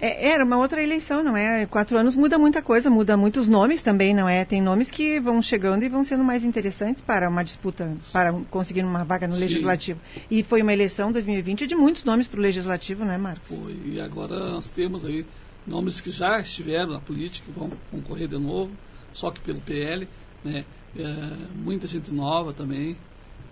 [0.02, 1.68] É, era uma outra eleição, não é?
[1.68, 4.44] Quatro anos muda muita coisa, muda muitos nomes também, não é?
[4.44, 8.84] Tem nomes que vão chegando e vão sendo mais interessantes para uma disputa, para conseguir
[8.84, 9.42] uma vaga no Sim.
[9.42, 10.00] Legislativo.
[10.30, 13.56] E foi uma eleição 2020 de muitos nomes para o Legislativo, não é, Marcos?
[13.56, 15.24] Foi, e agora nós temos aí
[15.68, 18.72] nomes que já estiveram na política, vão concorrer de novo,
[19.14, 20.08] só que pelo PL,
[20.44, 20.66] né?
[20.98, 21.04] É,
[21.56, 22.98] muita gente nova também.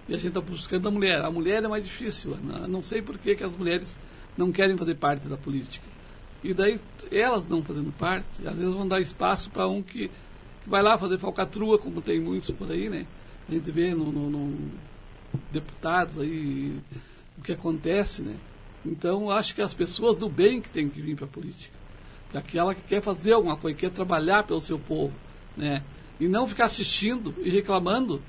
[0.07, 1.21] E a gente está buscando a mulher.
[1.21, 2.35] A mulher é mais difícil.
[2.67, 3.99] Não sei por que, que as mulheres
[4.39, 5.85] não querem fazer parte da política.
[6.41, 6.79] E daí,
[7.11, 10.97] elas não fazendo parte, às vezes vão dar espaço para um que, que, vai lá
[10.97, 13.05] fazer falcatrua, como tem muitos por aí, né?
[13.47, 14.71] A gente vê no, no, no
[15.51, 16.79] deputados aí
[17.37, 18.35] o que acontece, né?
[18.85, 21.77] Então, acho que as pessoas do bem que têm que vir para a política.
[22.31, 25.13] Daquela que quer fazer alguma coisa, quer trabalhar pelo seu povo,
[25.57, 25.83] né?
[26.17, 28.21] E não ficar assistindo e reclamando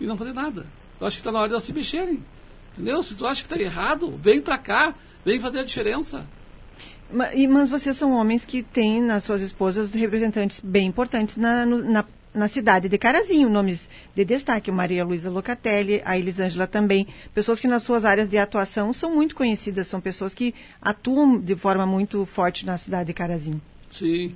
[0.00, 0.66] e não fazer nada.
[1.00, 2.24] Eu acho que está na hora de elas se mexerem.
[2.72, 3.02] Entendeu?
[3.02, 6.26] Se tu acha que está errado, vem para cá, vem fazer a diferença.
[7.10, 12.04] Mas vocês são homens que têm nas suas esposas representantes bem importantes na, na,
[12.34, 17.68] na cidade de Carazinho, nomes de destaque, Maria Luísa Locatelli, a Elisângela também, pessoas que
[17.68, 22.24] nas suas áreas de atuação são muito conhecidas, são pessoas que atuam de forma muito
[22.24, 23.60] forte na cidade de Carazinho.
[23.90, 24.34] Sim,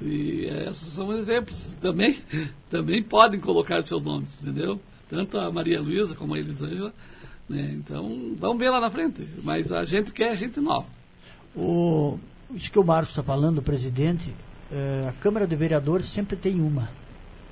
[0.00, 1.74] e esses são exemplos.
[1.80, 2.16] Também,
[2.70, 4.80] também podem colocar seus nomes, entendeu?
[5.10, 6.92] Tanto a Maria Luísa como a Elisângela.
[7.48, 7.72] Né?
[7.74, 9.26] Então, vamos ver lá na frente.
[9.42, 10.86] Mas a gente quer gente nova.
[11.54, 12.18] O,
[12.52, 14.34] isso que o Marcos está falando, o presidente,
[14.72, 16.90] é, a Câmara de Vereadores sempre tem uma.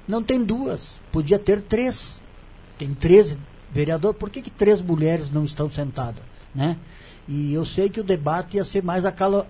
[0.06, 2.20] Não tem duas, podia ter três.
[2.76, 3.38] Tem 13
[3.70, 6.22] vereadores, por que, que três mulheres não estão sentadas?
[6.54, 6.76] Né?
[7.28, 9.46] E eu sei que o debate ia ser mais acalo,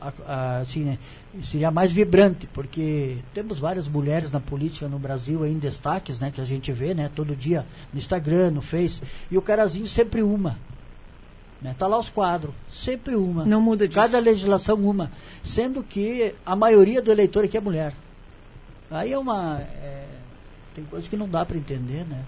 [0.61, 0.99] assim, né?
[1.43, 6.41] seria mais vibrante, porque temos várias mulheres na política no Brasil em destaques, né, que
[6.41, 10.59] a gente vê, né, todo dia no Instagram, no Face, e o carazinho sempre uma.
[11.63, 11.75] Né?
[11.79, 13.47] Tá lá os quadros, sempre uma.
[13.47, 13.99] Não muda disso.
[13.99, 15.11] Cada legislação uma,
[15.43, 17.95] sendo que a maioria do eleitor aqui é mulher.
[18.91, 20.05] Aí é uma é,
[20.75, 22.25] tem coisa que não dá para entender, né?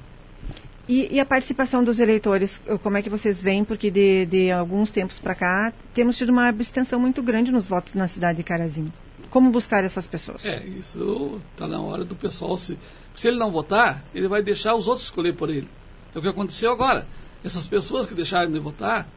[0.89, 3.65] E, e, a participação dos eleitores, como é que vocês veem?
[3.65, 7.95] Porque de, de alguns tempos para cá temos tido uma abstenção muito grande nos votos
[7.95, 8.93] na cidade de Carazinho.
[9.31, 10.45] Como buscar essas pessoas?
[10.45, 12.79] É, isso está na hora do pessoal se.
[13.17, 15.69] Se ele não votar, ele vai deixar os outros escolher por ele.
[16.15, 17.07] É o que aconteceu agora.
[17.43, 19.09] Essas pessoas que deixaram de votar,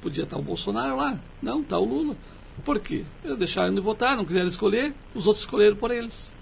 [0.00, 1.18] podia estar o Bolsonaro lá.
[1.42, 2.16] Não, está o Lula.
[2.64, 3.04] Por quê?
[3.24, 6.32] Eles deixaram de votar, não quiseram escolher, os outros escolheram por eles.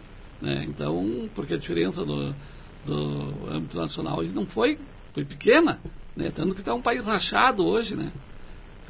[0.40, 0.64] Né?
[0.68, 2.34] Então, porque a diferença do,
[2.84, 4.78] do âmbito nacional não foi,
[5.14, 5.80] foi pequena,
[6.16, 6.30] né?
[6.30, 8.12] tanto que está um país rachado hoje, né?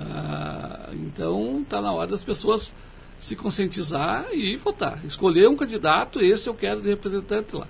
[0.00, 2.74] Ah, então está na hora das pessoas
[3.18, 5.04] se conscientizar e votar.
[5.04, 7.68] Escolher um candidato, esse eu quero de representante lá.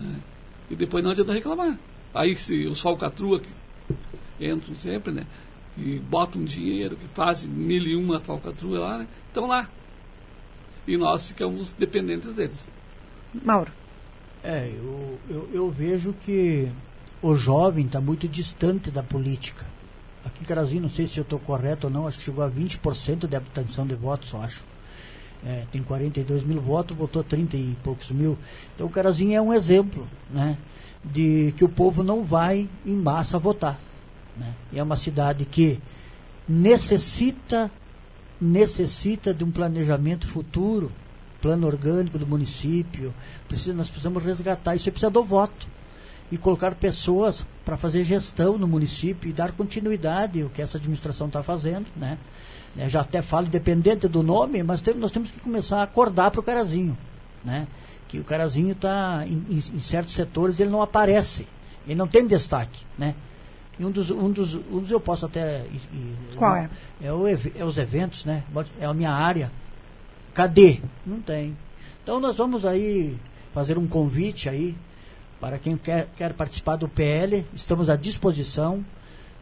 [0.00, 0.20] Né?
[0.70, 1.78] E depois não adianta reclamar.
[2.12, 3.50] Aí se os falcatrua que
[4.40, 5.26] entram sempre, né?
[5.74, 9.08] Que botam dinheiro, que fazem mil e uma falcatrua lá, né?
[9.28, 9.68] Estão lá.
[10.86, 12.70] E nós ficamos dependentes deles.
[13.32, 13.70] Mauro.
[14.44, 16.68] É, eu, eu, eu vejo que
[17.22, 19.64] o jovem está muito distante da política.
[20.24, 22.50] aqui em Carazinho, não sei se eu estou correto ou não, acho que chegou a
[22.50, 24.64] 20% de abstenção de votos, eu acho.
[25.44, 28.36] É, tem 42 mil votos, votou 30 e poucos mil.
[28.74, 30.56] Então, Carazinho é um exemplo, né?
[31.04, 33.78] De que o povo não vai em massa votar.
[34.36, 34.54] Né?
[34.72, 35.80] E é uma cidade que
[36.48, 37.70] necessita
[38.40, 40.90] necessita de um planejamento futuro,
[41.42, 43.12] plano orgânico do município.
[43.48, 45.66] Precisa, nós precisamos resgatar isso, precisa do voto
[46.30, 51.26] e colocar pessoas para fazer gestão no município e dar continuidade ao que essa administração
[51.26, 52.16] está fazendo, né?
[52.74, 56.30] Eu já até falo independente do nome, mas tem, nós temos que começar a acordar
[56.30, 56.96] para o Carazinho,
[57.44, 57.66] né?
[58.08, 61.46] Que o Carazinho está em, em, certos setores ele não aparece,
[61.86, 63.14] ele não tem destaque, né?
[63.78, 65.66] E um dos, um dos, um dos eu posso até.
[65.70, 66.70] E, Qual é?
[67.02, 68.42] É, o, é os eventos, né?
[68.80, 69.50] É a minha área.
[70.34, 70.80] Cadê?
[71.06, 71.56] Não tem.
[72.02, 73.16] Então nós vamos aí
[73.52, 74.74] fazer um convite aí
[75.40, 78.84] para quem quer, quer participar do PL, estamos à disposição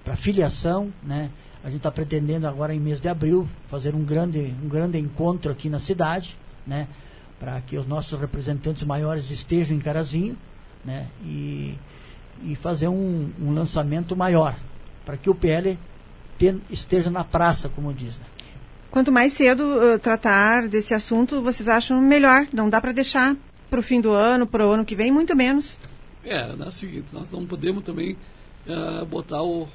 [0.02, 1.30] para filiação, né?
[1.62, 5.52] A gente está pretendendo agora em mês de abril fazer um grande, um grande encontro
[5.52, 6.88] aqui na cidade, né?
[7.38, 10.36] Para que os nossos representantes maiores estejam em Carazinho,
[10.84, 11.06] né?
[11.22, 11.76] E
[12.42, 14.54] e fazer um, um lançamento maior,
[15.04, 15.78] para que o PL
[16.38, 18.18] ten, esteja na praça, como diz.
[18.18, 18.24] Né?
[18.90, 22.48] Quanto mais cedo uh, tratar desse assunto, vocês acham melhor.
[22.52, 23.36] Não dá para deixar
[23.68, 25.78] para o fim do ano, para o ano que vem, muito menos.
[26.24, 28.16] É, o seguinte, nós não podemos também
[28.66, 29.68] uh, botar o,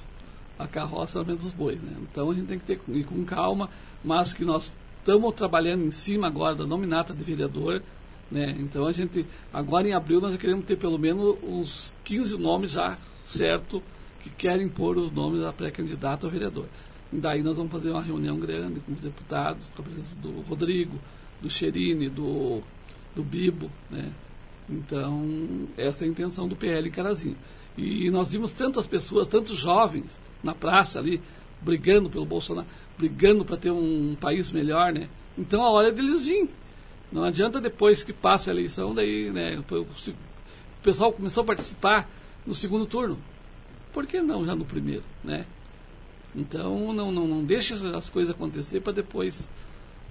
[0.60, 1.82] a carroça na dos bois.
[1.82, 1.94] Né?
[2.02, 3.70] Então a gente tem que ter, ir com calma,
[4.04, 7.82] mas que nós estamos trabalhando em cima agora da nominata de vereador,
[8.30, 8.56] né?
[8.60, 12.72] Então a gente, agora em abril, nós já queremos ter pelo menos uns 15 nomes
[12.72, 13.82] já certo
[14.22, 16.66] que querem pôr os nomes da pré-candidato a vereador.
[17.12, 21.00] Daí nós vamos fazer uma reunião grande com os deputados, com a presença do Rodrigo,
[21.42, 22.62] do Cherini, do,
[23.16, 24.12] do Bibo, né?
[24.70, 27.38] Então, essa é a intenção do PL em Carazinho.
[27.78, 31.22] E nós vimos tantas pessoas, tantos jovens na praça ali,
[31.62, 35.08] brigando pelo Bolsonaro, brigando para ter um país melhor, né?
[35.38, 36.50] Então a hora deles virem.
[37.12, 42.10] Não adianta depois que passa a eleição, daí né, o pessoal começou a participar
[42.46, 43.18] no segundo turno.
[43.94, 45.04] Por que não já no primeiro?
[45.24, 45.46] Né?
[46.36, 49.50] Então não, não, não deixe as coisas acontecer para depois.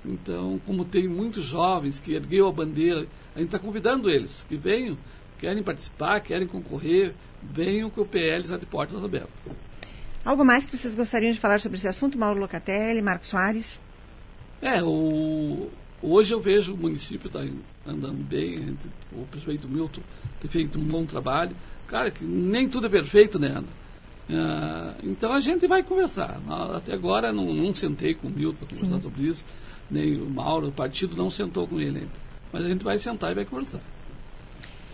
[0.04, 4.56] Então, como tem muitos jovens que ergueu a bandeira, a gente está convidando eles que
[4.56, 4.98] venham,
[5.38, 9.32] querem participar, querem concorrer, venham que o PL está de portas abertas.
[10.24, 13.80] Algo mais que vocês gostariam de falar sobre esse assunto, Mauro Locatelli, Marcos Soares?
[14.60, 15.70] É, o,
[16.06, 17.40] Hoje eu vejo o município está
[17.86, 18.76] andando bem,
[19.10, 20.02] o prefeito Milton
[20.38, 21.56] tem feito um bom trabalho.
[21.88, 23.66] Cara, que nem tudo é perfeito, né, Ana?
[24.28, 26.40] Uh, então a gente vai conversar.
[26.74, 29.02] Até agora não, não sentei com o Milton para conversar Sim.
[29.02, 29.44] sobre isso,
[29.90, 32.24] nem o Mauro, o partido não sentou com ele ainda.
[32.52, 33.80] Mas a gente vai sentar e vai conversar.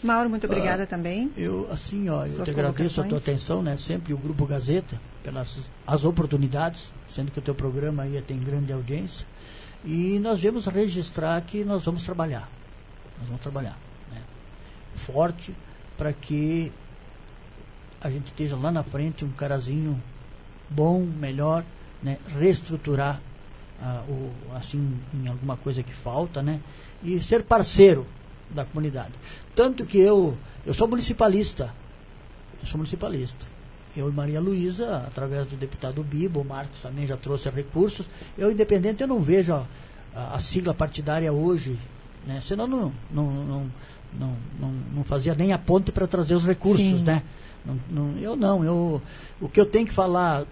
[0.03, 1.31] Mauro, muito obrigada uh, também.
[1.37, 3.77] Eu, assim, ó, eu te agradeço a tua atenção, né?
[3.77, 8.73] Sempre o Grupo Gazeta, pelas as oportunidades, sendo que o teu programa aí tem grande
[8.73, 9.27] audiência.
[9.85, 12.49] E nós viemos registrar que nós vamos trabalhar.
[13.19, 13.79] Nós vamos trabalhar.
[14.11, 14.21] Né?
[14.97, 15.55] Forte
[15.97, 16.73] para que
[18.01, 20.01] a gente esteja lá na frente um carazinho
[20.69, 21.65] bom, melhor,
[22.03, 22.19] né?
[22.39, 23.21] reestruturar
[23.83, 26.61] ah, o, assim em alguma coisa que falta, né?
[27.03, 28.07] E ser parceiro
[28.51, 29.13] da comunidade.
[29.55, 31.73] Tanto que eu eu sou municipalista.
[32.61, 33.47] Eu sou municipalista.
[33.97, 38.09] Eu e Maria Luísa, através do deputado Bibo, o Marcos também já trouxe recursos.
[38.39, 39.67] Eu, independente, eu não vejo a,
[40.15, 41.77] a, a sigla partidária hoje,
[42.27, 42.41] né?
[42.41, 43.71] senão não, não, não,
[44.19, 47.03] não, não, não fazia nem a ponte para trazer os recursos.
[47.03, 47.23] Né?
[47.65, 49.03] Não, não, eu não, eu,
[49.41, 50.47] o que eu tenho que falar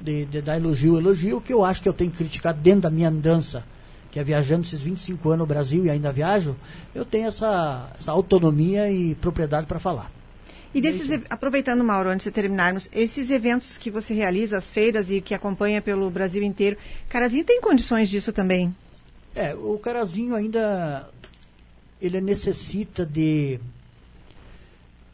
[0.00, 2.82] de, de dar elogio, elogio, o que eu acho que eu tenho que criticar dentro
[2.82, 3.64] da minha andança,
[4.10, 6.56] que é viajando esses 25 anos no Brasil e ainda viajo,
[6.94, 10.10] eu tenho essa, essa autonomia e propriedade para falar.
[10.74, 15.20] E desses, aproveitando, Mauro, antes de terminarmos, esses eventos que você realiza, as feiras e
[15.20, 16.76] que acompanha pelo Brasil inteiro,
[17.08, 18.74] Carazinho tem condições disso também?
[19.34, 21.08] É, o Carazinho ainda
[22.00, 23.58] ele necessita de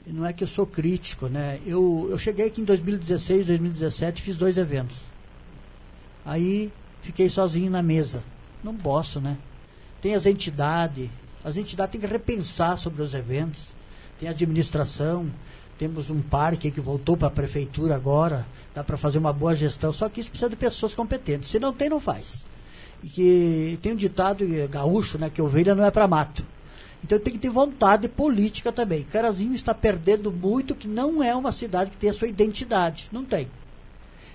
[0.06, 1.60] não é que eu sou crítico, né?
[1.66, 5.02] Eu, eu cheguei aqui em 2016, 2017, fiz dois eventos.
[6.24, 8.22] Aí fiquei sozinho na mesa.
[8.62, 9.36] Não posso, né?
[10.00, 11.08] Tem as entidades,
[11.42, 13.74] as entidades têm que repensar sobre os eventos
[14.18, 15.26] tem administração,
[15.78, 19.92] temos um parque que voltou para a prefeitura agora, dá para fazer uma boa gestão,
[19.92, 21.50] só que isso precisa de pessoas competentes.
[21.50, 22.46] Se não tem, não faz.
[23.02, 26.44] E que tem um ditado gaúcho, né, que ovelha não é para mato.
[27.04, 29.02] Então tem que ter vontade política também.
[29.04, 33.10] Carazinho está perdendo muito, que não é uma cidade que tem a sua identidade.
[33.12, 33.46] Não tem.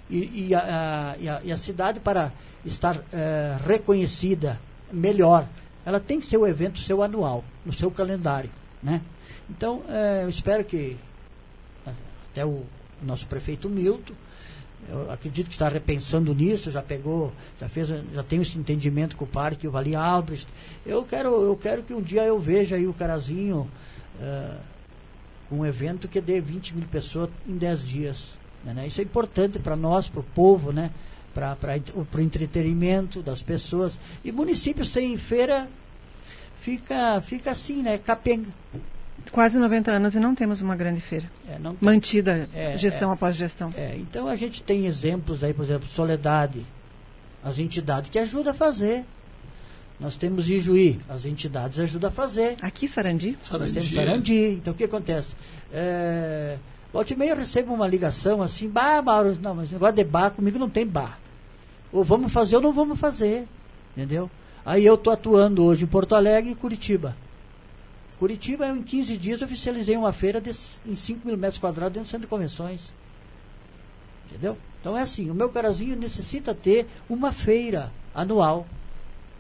[0.07, 2.31] E, e, a, e, a, e a, cidade, para
[2.63, 4.59] estar é, reconhecida
[4.91, 5.47] melhor,
[5.83, 8.51] ela tem que ser o evento seu anual, no seu calendário.
[8.83, 9.01] Né?
[9.49, 10.95] Então, é, eu espero que
[11.87, 11.91] é,
[12.31, 12.63] até o
[13.01, 14.13] nosso prefeito Milton
[14.87, 19.25] eu acredito que está repensando nisso, já pegou, já fez, já tem esse entendimento com
[19.25, 20.47] o parque, o Vale Albrecht.
[20.85, 23.69] Eu quero, eu quero que um dia eu veja aí o Carazinho
[24.19, 24.57] uh,
[25.47, 28.37] com um evento que dê 20 mil pessoas em 10 dias.
[28.63, 28.87] Né?
[28.87, 30.91] Isso é importante para nós, para o povo, né?
[31.33, 31.57] para
[31.95, 33.97] o entretenimento das pessoas.
[34.23, 35.67] E municípios sem feira
[36.61, 37.97] fica, fica assim, né?
[37.97, 38.49] Capenga.
[39.31, 41.29] Quase 90 anos e não temos uma grande feira.
[41.47, 43.73] É, Mantida é, gestão é, após gestão.
[43.77, 46.65] É, então a gente tem exemplos aí, por exemplo, Soledade,
[47.43, 49.05] as entidades que ajudam a fazer.
[49.99, 52.55] Nós temos Ijuí, as entidades ajudam a fazer.
[52.61, 53.37] Aqui, Sarandi?
[53.43, 53.73] Sarandi.
[53.73, 54.49] Nós temos Sarandi.
[54.53, 55.35] Então o que acontece?
[55.73, 56.57] É,
[56.91, 60.31] Volte e meia eu recebo uma ligação assim, bah, Mauro, não, mas negócio de bar
[60.31, 61.19] comigo não tem bar.
[61.91, 63.47] Ou vamos fazer ou não vamos fazer.
[63.95, 64.29] Entendeu?
[64.65, 67.15] Aí eu estou atuando hoje em Porto Alegre e Curitiba.
[68.19, 70.51] Curitiba, em 15 dias, oficializei uma feira de,
[70.85, 72.93] em 5 mil metros quadrados dentro do centro de convenções.
[74.27, 74.57] Entendeu?
[74.79, 78.67] Então é assim, o meu carazinho necessita ter uma feira anual.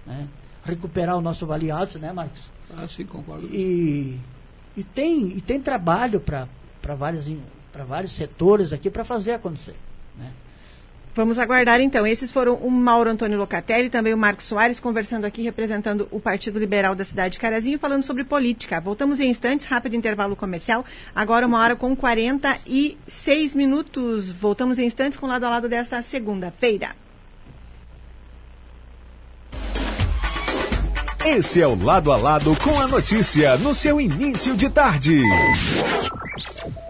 [0.05, 0.27] Né?
[0.63, 2.43] Recuperar o nosso Vale Alto, né, Marcos?
[2.75, 3.47] Ah, sim, concordo.
[3.47, 4.17] E,
[4.77, 6.47] e, tem, e tem trabalho para
[6.95, 9.75] vários setores aqui para fazer acontecer.
[11.15, 12.05] Vamos aguardar então.
[12.05, 16.19] Esses foram o Mauro Antônio Locatelli e também o Marcos Soares conversando aqui, representando o
[16.19, 18.79] Partido Liberal da cidade de Carazinho, falando sobre política.
[18.79, 20.85] Voltamos em instantes, rápido intervalo comercial.
[21.13, 24.31] Agora uma hora com 46 minutos.
[24.31, 26.95] Voltamos em instantes com lado a lado desta segunda-feira.
[31.25, 35.21] Esse é o Lado a Lado com a notícia no seu início de tarde.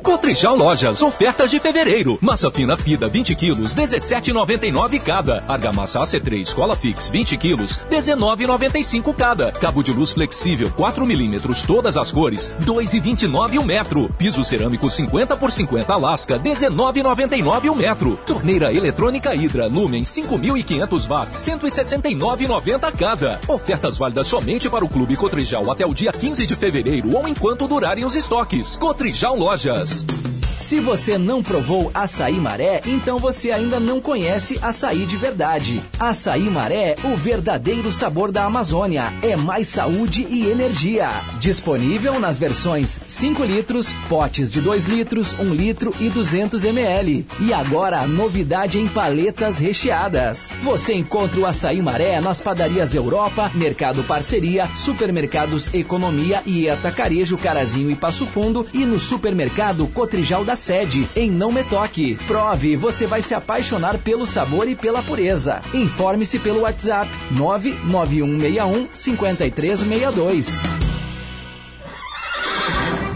[0.02, 2.18] Cotrijal Lojas, ofertas de fevereiro.
[2.22, 5.44] Massa fina Fida 20 quilos, 17,99 cada.
[5.48, 9.52] Argamassa AC3 Cola Fix 20 quilos, 19,95 cada.
[9.52, 14.10] Cabo de luz flexível 4 milímetros, todas as cores, 2,29 o metro.
[14.18, 18.18] Piso cerâmico 50 por 50 Alaska, 19,99 o metro.
[18.26, 23.40] Torneira eletrônica Hidra Lumen 5.500 watts, 169,90 cada.
[23.48, 27.68] Ofertas válidas somente para o Clube Cotrijal até o dia 15 de fevereiro ou enquanto
[27.68, 28.78] durarem os estoques.
[28.78, 29.89] Cotrijal Lojas.
[29.92, 30.49] us.
[30.60, 35.82] Se você não provou açaí maré, então você ainda não conhece açaí de verdade.
[35.98, 39.14] Açaí maré, o verdadeiro sabor da Amazônia.
[39.22, 41.10] É mais saúde e energia.
[41.40, 47.26] Disponível nas versões 5 litros, potes de 2 litros, 1 litro e 200 ml.
[47.40, 50.54] E agora, novidade em paletas recheadas.
[50.62, 57.90] Você encontra o açaí maré nas padarias Europa, Mercado Parceria, Supermercados Economia e Atacarejo Carazinho
[57.90, 62.16] e Passo Fundo e no supermercado Cotrijal da sede, em Não Me Toque.
[62.26, 65.62] Prove, você vai se apaixonar pelo sabor e pela pureza.
[65.72, 70.79] Informe-se pelo WhatsApp 99161 5362.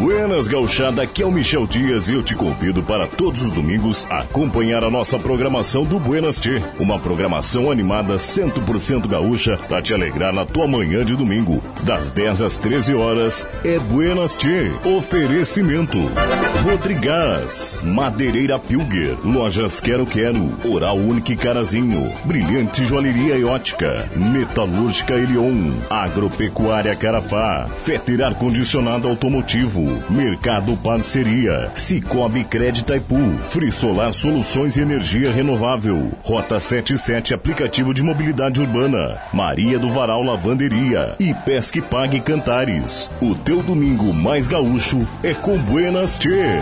[0.04, 4.06] Buenas Gauchada, aqui é o Michel Dias e eu te convido para todos os domingos
[4.10, 6.62] acompanhar a nossa programação do Buenas Tê.
[6.78, 11.64] Uma programação animada 100% gaúcha para te alegrar na tua manhã de domingo.
[11.84, 14.74] Das 10 às 13 horas é Buenas Tê.
[14.84, 15.98] Oferecimento.
[16.64, 25.74] Rodrigás, Madeireira Pilger, Lojas Quero Quero, Oral Unique Carazinho, Brilhante Joalheria e Ótica, Metalúrgica Elion,
[25.90, 35.32] Agropecuária Carafá, Feter Ar Condicionado Automotivo, Mercado Parceria, Cicobi Crédito Ipu, Frisolar Soluções e Energia
[35.32, 43.10] Renovável, Rota 77 Aplicativo de Mobilidade Urbana, Maria do Varal Lavanderia e Pesque Pague Cantares.
[43.22, 46.60] O teu domingo mais gaúcho é com Buenas Tchê.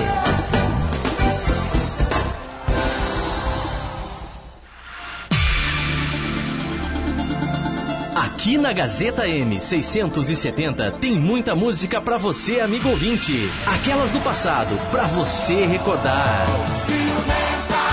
[8.41, 13.47] Aqui na Gazeta M670 tem muita música para você, amigo ouvinte.
[13.67, 16.47] Aquelas do passado, para você recordar.
[16.83, 17.83] Ciumenta,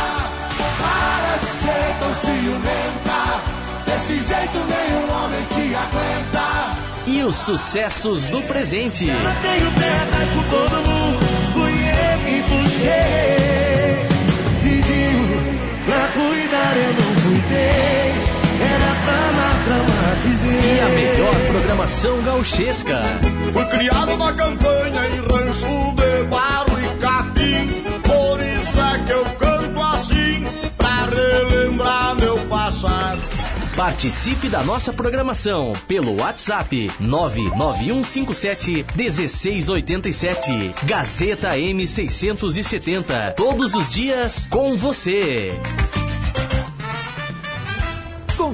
[0.79, 3.43] para de ser tão ciumenta.
[3.85, 6.77] Desse jeito nenhum homem te aguenta.
[7.07, 9.07] E os sucessos do presente.
[9.07, 13.38] Eu tenho pernas com todo mundo, fui eu que puxei.
[20.79, 23.03] E a melhor programação gauchesca.
[23.53, 27.69] Fui criado na campanha em rancho de barro e capim.
[28.05, 30.45] Por isso é que eu canto assim,
[30.77, 33.21] pra relembrar meu passado.
[33.75, 40.75] Participe da nossa programação pelo WhatsApp 99157 1687.
[40.85, 43.35] Gazeta M670.
[43.35, 45.53] Todos os dias com você.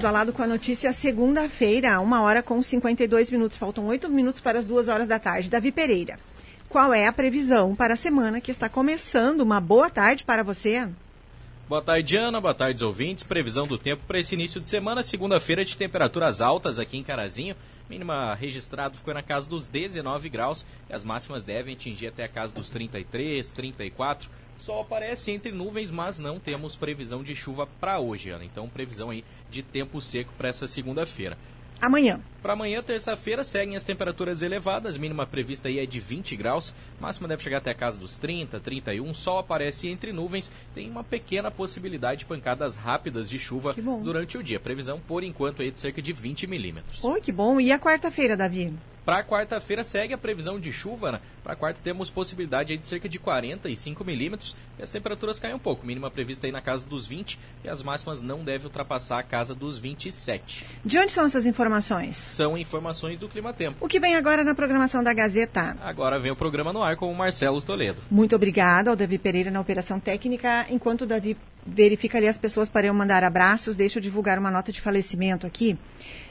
[0.00, 3.58] Lado a lado com a notícia segunda-feira, uma hora com 52 minutos.
[3.58, 5.50] Faltam oito minutos para as duas horas da tarde.
[5.50, 6.16] Davi Pereira,
[6.70, 9.42] qual é a previsão para a semana que está começando?
[9.42, 10.88] Uma boa tarde para você.
[11.68, 12.40] Boa tarde, Ana.
[12.40, 13.24] Boa tarde, ouvintes.
[13.24, 17.54] Previsão do tempo para esse início de semana, segunda-feira, de temperaturas altas aqui em Carazinho.
[17.88, 22.28] Mínima registrado ficou na casa dos 19 graus e as máximas devem atingir até a
[22.28, 24.30] casa dos 33, 34.
[24.60, 28.44] Sol aparece entre nuvens, mas não temos previsão de chuva para hoje, Ana.
[28.44, 31.38] Então, previsão aí de tempo seco para essa segunda-feira.
[31.80, 32.20] Amanhã.
[32.42, 34.96] Para amanhã, terça-feira, seguem as temperaturas elevadas.
[34.96, 36.74] Mínima prevista aí é de 20 graus.
[36.98, 39.12] Máxima deve chegar até a casa dos 30, 31.
[39.12, 40.50] Sol aparece entre nuvens.
[40.74, 44.58] Tem uma pequena possibilidade de pancadas rápidas de chuva durante o dia.
[44.58, 47.04] Previsão, por enquanto, aí de cerca de 20 milímetros.
[47.04, 47.60] Oi, que bom.
[47.60, 48.72] E a quarta-feira, Davi?
[49.04, 51.12] Para quarta-feira segue a previsão de chuva.
[51.12, 51.20] Né?
[51.42, 55.86] Para quarta temos possibilidade de cerca de 45 milímetros e as temperaturas caem um pouco.
[55.86, 59.54] Mínima prevista aí na casa dos 20 e as máximas não devem ultrapassar a casa
[59.54, 60.66] dos 27.
[60.84, 62.29] De onde são essas informações?
[62.30, 63.84] São informações do Clima Tempo.
[63.84, 65.76] O que vem agora na programação da Gazeta?
[65.82, 68.00] Agora vem o programa no ar com o Marcelo Toledo.
[68.10, 70.66] Muito obrigada ao Davi Pereira na operação técnica.
[70.70, 74.50] Enquanto o Davi verifica ali as pessoas para eu mandar abraços, deixa eu divulgar uma
[74.50, 75.76] nota de falecimento aqui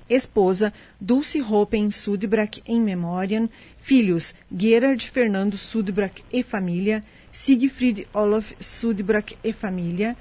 [0.09, 3.47] esposa Dulce Hoppen Sudbrack em memória,
[3.77, 10.17] filhos Gerard Fernando Sudbrack e família, Siegfried Olof Sudbrack e família,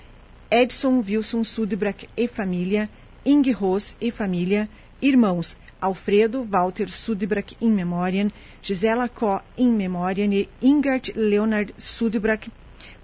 [0.50, 2.88] Edson Wilson Sudbrack e família,
[3.24, 4.68] Inge Ross e família,
[5.00, 8.30] irmãos Alfredo Walter Sudbrack in memória,
[8.62, 12.50] Gisela Có in memória e Ingard Leonard Sudbrack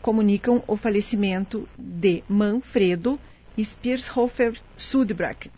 [0.03, 3.19] comunicam o falecimento de Manfredo
[3.59, 5.51] Spiershofer Sudbrack,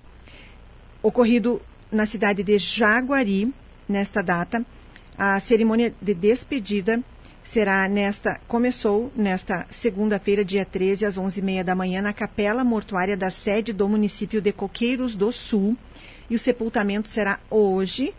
[1.02, 1.60] ocorrido
[1.90, 3.52] na cidade de Jaguari,
[3.88, 4.64] nesta data.
[5.18, 7.02] A cerimônia de despedida
[7.42, 13.30] será nesta, começou nesta segunda-feira, dia 13, às 11h30 da manhã, na capela mortuária da
[13.30, 15.76] sede do município de Coqueiros do Sul.
[16.28, 18.14] E o sepultamento será hoje,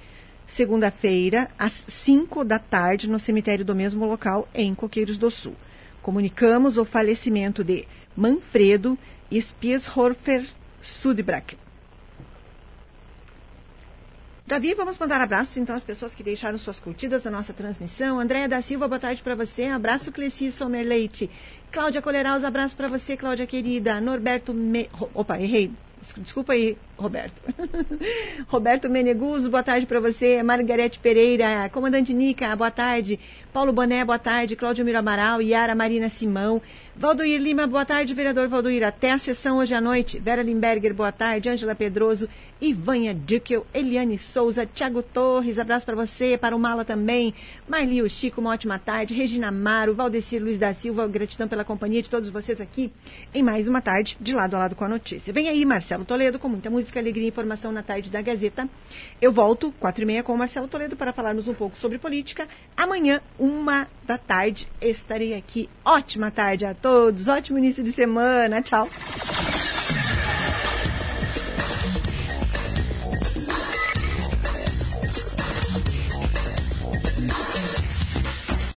[0.45, 5.55] segunda-feira, às 5 da tarde, no cemitério do mesmo local, em Coqueiros do Sul.
[6.01, 7.86] Comunicamos o falecimento de
[8.16, 8.97] Manfredo
[9.32, 10.47] Spieshorfer
[10.82, 11.58] Sudbrack.
[14.47, 18.18] Davi, vamos mandar abraços então às pessoas que deixaram suas curtidas na nossa transmissão.
[18.18, 19.66] Andréia da Silva, boa tarde para você.
[19.66, 21.30] Abraço, Cleci Sommer Leite.
[21.70, 23.99] Cláudia Coleraus, abraço para você, Cláudia querida.
[23.99, 24.89] Norberto Me...
[25.14, 25.74] Opa, errei.
[26.17, 27.41] Desculpa aí, Roberto.
[28.47, 30.41] Roberto Meneguso, boa tarde para você.
[30.43, 33.19] Margarete Pereira, comandante Nica, boa tarde.
[33.51, 34.55] Paulo Boné, boa tarde.
[34.55, 36.61] Cláudio Miro Amaral, Yara Marina Simão.
[36.99, 38.81] Valdoir Lima, boa tarde, vereador Valdoir.
[38.81, 40.17] Até a sessão hoje à noite.
[40.17, 41.47] Vera Limberger, boa tarde.
[41.47, 42.27] Ângela Pedroso,
[42.59, 47.35] Ivânia Dukel, Eliane Souza, Tiago Torres, abraço para você, para o Mala também.
[47.69, 49.13] Marlio Chico, uma ótima tarde.
[49.13, 52.91] Regina Amaro, Valdecir Luiz da Silva, gratidão pela companhia de todos vocês aqui
[53.31, 55.31] em mais uma tarde de lado a lado com a notícia.
[55.31, 58.67] Vem aí, Marcelo Toledo, com muita música, alegria e informação na tarde da Gazeta.
[59.21, 62.47] Eu volto, quatro e meia, com o Marcelo Toledo para falarmos um pouco sobre política.
[62.75, 65.69] Amanhã, uma da tarde, estarei aqui.
[65.85, 68.61] Ótima tarde a todos, ótimo início de semana.
[68.61, 68.88] Tchau.